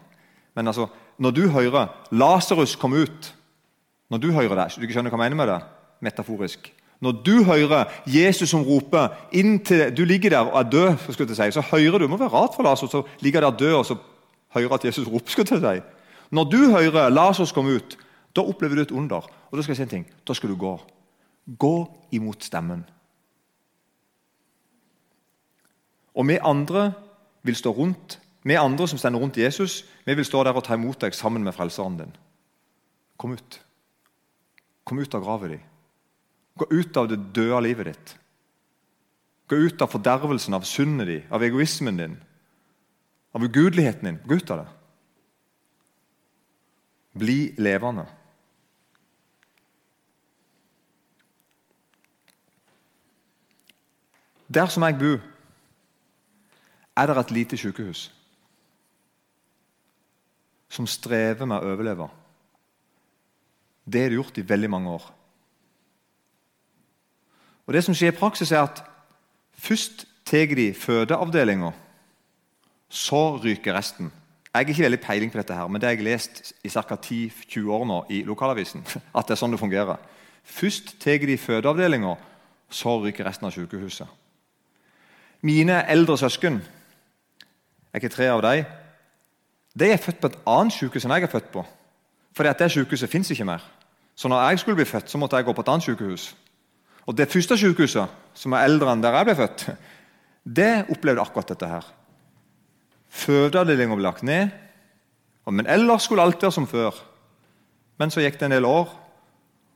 Men 0.56 0.68
altså, 0.68 0.90
Når 1.18 1.32
du 1.32 1.48
hører 1.50 1.88
'Lasarus 2.12 2.76
kom 2.76 2.94
ut' 2.94 3.32
Når 4.10 4.18
du 4.18 4.32
hører 4.32 4.56
det, 4.56 4.82
du 4.82 4.94
skjønner 4.94 5.10
hva 5.10 5.24
jeg 5.24 5.32
mener 5.32 5.36
med 5.36 5.48
det? 5.48 5.62
Metaforisk. 6.02 6.72
Når 7.02 7.12
du 7.24 7.44
hører 7.44 7.86
Jesus 8.06 8.50
som 8.50 8.64
roper 8.64 9.10
inntil 9.32 9.96
Du 9.96 10.06
ligger 10.06 10.30
der 10.30 10.40
og 10.40 10.60
er 10.60 10.70
død, 10.70 10.98
si, 11.36 11.52
så 11.52 11.62
hører 11.62 11.98
du 11.98 12.04
Det 12.04 12.10
må 12.10 12.18
være 12.18 12.34
rart 12.34 12.56
for 12.56 12.64
Lasarus 12.64 12.94
å 12.94 13.06
ligge 13.22 13.42
der 13.42 13.52
død 13.52 13.74
og 13.74 13.86
så 13.86 13.98
hører 14.56 14.74
at 14.74 14.86
Jesus 14.86 15.08
roper. 15.08 15.46
si. 15.46 15.82
Når 16.32 16.44
du 16.44 16.72
hører 16.72 17.10
Lasarus 17.10 17.52
komme 17.52 17.76
ut, 17.76 17.98
da 18.36 18.42
opplever 18.42 18.76
du 18.76 18.82
et 18.82 18.92
under. 18.92 19.22
Og 19.52 19.58
Da 19.58 19.62
skal 19.64 19.72
jeg 19.72 19.78
si 19.78 19.84
en 19.84 19.90
ting. 19.90 20.06
Da 20.28 20.34
skal 20.34 20.50
du 20.50 20.56
gå. 20.56 20.76
Gå 21.60 21.76
imot 22.12 22.44
stemmen. 22.44 22.86
Og 26.16 26.28
vi 26.28 26.38
andre 26.42 26.94
vil 27.44 27.56
stå 27.56 27.72
rundt 27.72 28.20
vi 28.46 28.54
andre 28.56 28.86
som 28.88 29.00
stender 29.02 29.20
rundt 29.20 29.40
Jesus, 29.42 29.84
vi 30.06 30.14
vil 30.14 30.26
stå 30.26 30.44
der 30.46 30.54
og 30.54 30.64
ta 30.68 30.76
imot 30.78 31.02
deg 31.02 31.16
sammen 31.18 31.42
med 31.44 31.56
frelseren 31.58 31.98
din. 31.98 32.12
Kom 33.18 33.34
ut. 33.34 33.58
Kom 34.86 35.00
ut 35.02 35.18
av 35.18 35.24
graven 35.26 35.56
din. 35.56 35.64
Gå 36.62 36.68
ut 36.70 37.00
av 37.02 37.10
det 37.10 37.18
døde 37.34 37.62
livet 37.66 37.90
ditt. 37.90 38.14
Gå 39.50 39.58
ut 39.66 39.82
av 39.82 39.90
fordervelsen, 39.90 40.54
av 40.54 40.68
syndet 40.70 41.10
din, 41.10 41.26
av 41.34 41.42
egoismen 41.44 41.98
din, 41.98 42.14
av 43.34 43.44
ugudeligheten 43.44 44.12
din. 44.12 44.22
Gå 44.30 44.38
ut 44.38 44.54
av 44.54 44.62
det. 44.62 44.70
Bli 47.18 47.40
levende. 47.58 48.06
Der 54.56 54.72
som 54.72 54.84
jeg 54.88 54.96
bor, 55.00 55.20
er 56.96 57.08
det 57.08 57.18
et 57.18 57.32
lite 57.32 57.58
sykehus 57.60 58.12
som 60.72 60.88
strever 60.88 61.48
med 61.48 61.60
å 61.60 61.74
overleve. 61.74 62.08
Det 63.86 64.02
har 64.02 64.12
det 64.12 64.18
gjort 64.18 64.40
i 64.40 64.48
veldig 64.48 64.70
mange 64.72 64.96
år. 64.96 65.06
Og 67.66 67.74
det 67.74 67.84
som 67.86 67.96
skjer 67.96 68.14
i 68.14 68.18
praksis, 68.18 68.52
er 68.52 68.66
at 68.66 68.82
først 69.54 70.06
tar 70.26 70.56
de 70.58 70.72
fødeavdelinga, 70.74 71.72
så 72.90 73.38
ryker 73.44 73.76
resten. 73.76 74.12
Jeg 74.52 74.56
har 74.56 74.70
ikke 74.72 74.84
veldig 74.84 75.02
peiling 75.04 75.32
på 75.32 75.40
dette, 75.42 75.56
her, 75.56 75.68
men 75.68 75.82
det 75.82 75.90
har 75.90 75.96
jeg 75.98 76.08
lest 76.08 76.54
i 76.64 76.70
ca. 76.70 76.96
10-20 76.96 77.72
år 77.76 77.88
nå 77.88 78.04
i 78.10 78.24
lokalavisen. 78.24 78.86
at 79.16 79.28
det 79.28 79.36
er 79.36 79.42
sånn 79.42 79.56
det 79.56 79.60
fungerer. 79.60 80.00
Først 80.44 80.96
tar 81.02 81.26
de 81.28 81.38
fødeavdelinga, 81.38 82.16
så 82.70 83.00
ryker 83.04 83.28
resten 83.28 83.48
av 83.48 83.56
sykehuset. 83.56 84.25
Mine 85.46 85.84
eldre 85.92 86.18
søsken, 86.18 86.58
jeg 86.58 87.94
er 87.94 88.02
ikke 88.02 88.16
tre 88.16 88.30
av 88.34 88.42
dem, 88.42 88.66
de 89.80 89.90
er 89.92 90.02
født 90.02 90.22
på 90.22 90.32
et 90.32 90.38
annet 90.50 90.74
sykehus 90.74 91.06
enn 91.06 91.14
jeg 91.14 91.28
er 91.28 91.32
født 91.32 91.52
på. 91.54 91.62
Fordi 92.36 92.50
at 92.50 92.60
det 92.64 92.72
sykehuset 92.74 93.12
fins 93.12 93.30
ikke 93.32 93.48
mer. 93.48 93.64
Så 94.16 94.32
når 94.32 94.50
jeg 94.50 94.60
skulle 94.60 94.80
bli 94.80 94.88
født, 94.88 95.12
så 95.12 95.20
måtte 95.20 95.38
jeg 95.38 95.46
gå 95.46 95.54
på 95.54 95.62
et 95.62 95.72
annet 95.72 95.84
sykehus. 95.84 96.36
Og 97.06 97.18
Det 97.18 97.30
første 97.30 97.58
sykehuset, 97.58 98.10
som 98.34 98.54
er 98.54 98.66
eldre 98.66 98.92
enn 98.92 99.04
der 99.04 99.14
jeg 99.14 99.28
ble 99.28 99.36
født, 99.36 99.66
det 100.58 100.86
opplevde 100.90 101.22
akkurat 101.22 101.54
dette 101.54 101.70
her. 101.70 101.90
Fødeavdelinga 103.10 103.96
ble 103.96 104.04
lagt 104.08 104.24
ned, 104.24 104.50
men 105.46 105.68
ellers 105.70 106.08
skulle 106.08 106.24
alt 106.24 106.42
være 106.42 106.52
som 106.52 106.68
før. 106.68 106.96
Men 108.00 108.12
så 108.12 108.24
gikk 108.24 108.40
det 108.40 108.50
en 108.50 108.58
del 108.58 108.66
år, 108.66 108.90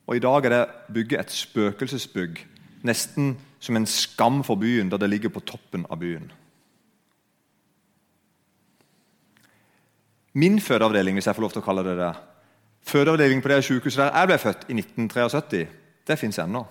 og 0.07 0.15
i 0.15 0.23
dag 0.23 0.45
er 0.45 0.55
det 0.55 0.63
bygget 0.93 1.19
et 1.19 1.31
spøkelsesbygg. 1.31 2.41
Nesten 2.87 3.33
som 3.59 3.75
en 3.75 3.87
skam 3.89 4.43
for 4.43 4.59
byen, 4.59 4.89
da 4.89 4.97
det 4.97 5.09
ligger 5.11 5.33
på 5.33 5.43
toppen 5.43 5.85
av 5.89 5.99
byen. 5.99 6.29
Min 10.33 10.59
fødeavdeling, 10.61 11.17
hvis 11.17 11.27
jeg 11.27 11.35
får 11.35 11.43
lov 11.43 11.51
til 11.55 11.63
å 11.63 11.65
kalle 11.65 11.83
det 11.83 11.97
det, 11.99 12.13
fødeavdeling 12.87 13.41
på 13.43 13.51
det 13.51 13.63
sykehuset 13.65 14.05
der 14.05 14.13
jeg 14.15 14.29
ble 14.29 14.37
født 14.39 14.65
i 14.69 14.77
1973, 14.77 15.65
det 16.07 16.19
fins 16.19 16.39
ennå. 16.39 16.63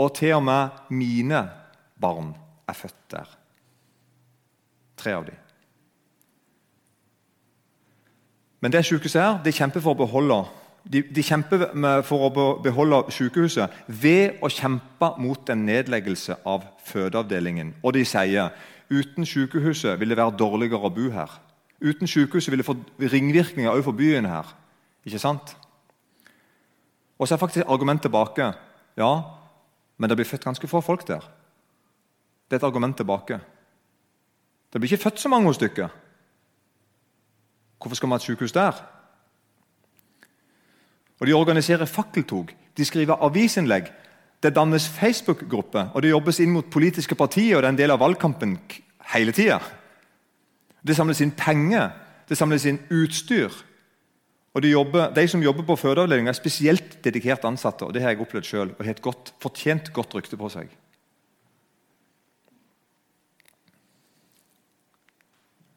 Og 0.00 0.10
til 0.16 0.34
og 0.34 0.42
med 0.42 0.82
mine 0.90 1.44
barn 2.00 2.32
er 2.68 2.76
født 2.76 3.00
der. 3.12 3.30
Tre 4.98 5.14
av 5.14 5.26
dem. 5.28 5.38
Men 8.64 8.72
det 8.72 8.84
sykehuset 8.88 9.20
her, 9.20 9.38
det 9.44 9.54
kjemper 9.54 9.82
for 9.84 9.92
å 9.92 10.02
beholde 10.06 10.40
de, 10.84 11.00
de 11.02 11.22
kjemper 11.24 11.66
for 12.04 12.26
å 12.26 12.44
beholde 12.62 13.00
sykehuset 13.14 13.72
ved 13.88 14.42
å 14.44 14.50
kjempe 14.52 15.14
mot 15.20 15.50
en 15.50 15.64
nedleggelse 15.66 16.36
av 16.44 16.66
fødeavdelingen. 16.84 17.74
Og 17.82 17.96
de 17.96 18.04
sier 18.08 18.52
uten 18.92 19.26
sykehuset 19.26 19.96
vil 20.00 20.12
det 20.12 20.20
være 20.20 20.36
dårligere 20.38 20.84
å 20.84 20.92
bo 20.92 21.08
her. 21.14 21.32
Uten 21.84 22.08
sykehuset 22.08 22.52
vil 22.52 22.60
det 22.60 22.68
få 22.68 22.76
ringvirkninger 23.00 23.70
også 23.70 23.88
for 23.88 23.98
byen 23.98 24.28
her. 24.28 24.52
Ikke 25.04 25.20
sant? 25.20 25.56
Og 27.18 27.28
så 27.28 27.34
er 27.34 27.40
faktisk 27.40 27.66
argumentet 27.68 28.08
tilbake. 28.08 28.52
Ja, 28.96 29.12
men 29.96 30.10
det 30.10 30.18
blir 30.18 30.28
født 30.28 30.44
ganske 30.44 30.68
få 30.68 30.80
folk 30.84 31.06
der. 31.08 31.24
Det 32.44 32.56
er 32.58 32.62
et 32.62 32.68
argument 32.68 32.96
tilbake. 32.96 33.40
Det 34.72 34.80
blir 34.80 34.92
ikke 34.92 35.08
født 35.08 35.20
så 35.20 35.30
mange 35.32 35.54
stykker. 35.54 35.88
Hvorfor 37.78 37.96
skal 37.96 38.08
vi 38.08 38.12
ha 38.12 38.16
et 38.16 38.26
sykehus 38.26 38.52
der? 38.52 38.80
Og 41.20 41.26
De 41.26 41.34
organiserer 41.34 41.86
fakkeltog, 41.86 42.50
de 42.76 42.84
skriver 42.84 43.22
avisinnlegg, 43.22 43.92
det 44.42 44.54
dannes 44.54 44.88
Facebook-grupper, 44.88 45.92
og 45.94 46.02
det 46.02 46.10
jobbes 46.10 46.40
inn 46.40 46.52
mot 46.52 46.66
politiske 46.70 47.14
partier, 47.14 47.56
og 47.56 47.62
det 47.62 47.68
er 47.68 47.72
en 47.72 47.78
del 47.78 47.94
av 47.94 48.02
valgkampen 48.02 48.58
hele 49.14 49.32
tida. 49.32 49.60
Det 50.84 50.96
samles 50.96 51.22
inn 51.24 51.32
penger, 51.32 51.94
det 52.28 52.36
samles 52.36 52.66
inn 52.68 52.82
utstyr. 52.92 53.54
Og 54.54 54.62
De, 54.62 54.68
jobber, 54.68 55.08
de 55.16 55.24
som 55.28 55.42
jobber 55.42 55.64
på 55.66 55.76
fødeavdelinga, 55.76 56.30
er 56.30 56.36
spesielt 56.36 56.98
dedikert 57.04 57.44
ansatte. 57.44 57.86
og 57.86 57.94
Det 57.94 58.02
har 58.02 58.12
jeg 58.12 58.20
opplevd 58.20 58.44
selv, 58.44 58.74
og 58.78 58.84
har 58.84 58.94
et 58.94 59.02
godt, 59.02 59.32
fortjent 59.42 59.92
godt 59.92 60.14
rykte 60.14 60.36
på 60.36 60.50
seg. 60.52 60.68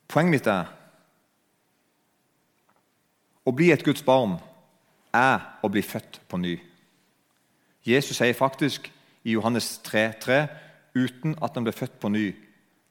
Poenget 0.07 0.31
mitt 0.31 0.47
er 0.47 0.69
å 3.47 3.51
bli 3.55 3.71
et 3.71 3.83
Guds 3.83 4.03
barn 4.03 4.37
er 5.17 5.43
å 5.63 5.69
bli 5.71 5.81
født 5.81 6.21
på 6.29 6.39
ny. 6.41 6.55
Jesus 7.87 8.19
sier 8.19 8.35
faktisk 8.37 8.89
i 9.23 9.35
Johannes 9.35 9.77
3, 9.83 10.07
3, 10.21 10.39
uten 10.97 11.35
at 11.43 11.55
han 11.55 11.65
blir 11.67 11.75
født 11.75 11.99
på 12.01 12.11
ny, 12.11 12.31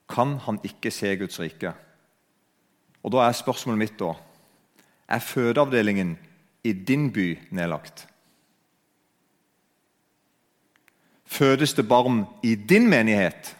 kan 0.09 0.37
han 0.45 0.59
ikke 0.63 0.91
se 0.93 1.15
Guds 1.19 1.39
rike. 1.39 1.73
Og 3.03 3.11
Da 3.11 3.27
er 3.27 3.35
spørsmålet 3.35 3.79
mitt 3.79 3.99
da 3.99 4.13
Er 5.07 5.19
fødeavdelingen 5.19 6.17
i 6.63 6.73
din 6.73 7.11
by 7.13 7.37
nedlagt? 7.51 8.07
Fødes 11.25 11.73
det 11.73 11.87
barn 11.87 12.25
i 12.43 12.55
din 12.55 12.89
menighet? 12.89 13.55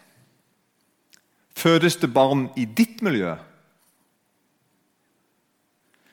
Fødes 1.56 1.96
det 1.96 2.14
barn 2.14 2.50
i 2.58 2.66
ditt 2.66 3.02
miljø? 3.02 3.36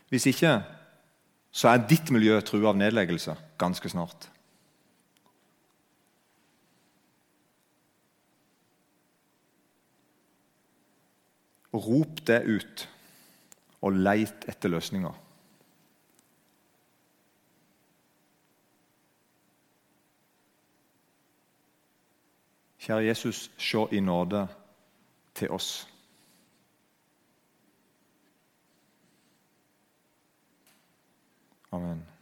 Hvis 0.09 0.27
ikke, 0.27 0.63
så 1.55 1.71
er 1.71 1.85
ditt 1.87 2.11
miljø 2.11 2.41
trua 2.43 2.73
av 2.73 2.79
nedleggelse 2.79 3.37
ganske 3.63 3.91
snart. 3.93 4.27
Rop 11.75 12.21
det 12.27 12.41
ut, 12.47 12.89
og 13.87 13.97
leit 13.99 14.47
etter 14.51 14.71
løsninger. 14.71 15.15
Kjære 22.85 23.07
Jesus, 23.09 23.49
se 23.59 23.87
i 23.97 24.01
nåde 24.03 24.47
til 25.35 25.55
oss. 25.55 25.94
Amen. 31.75 32.14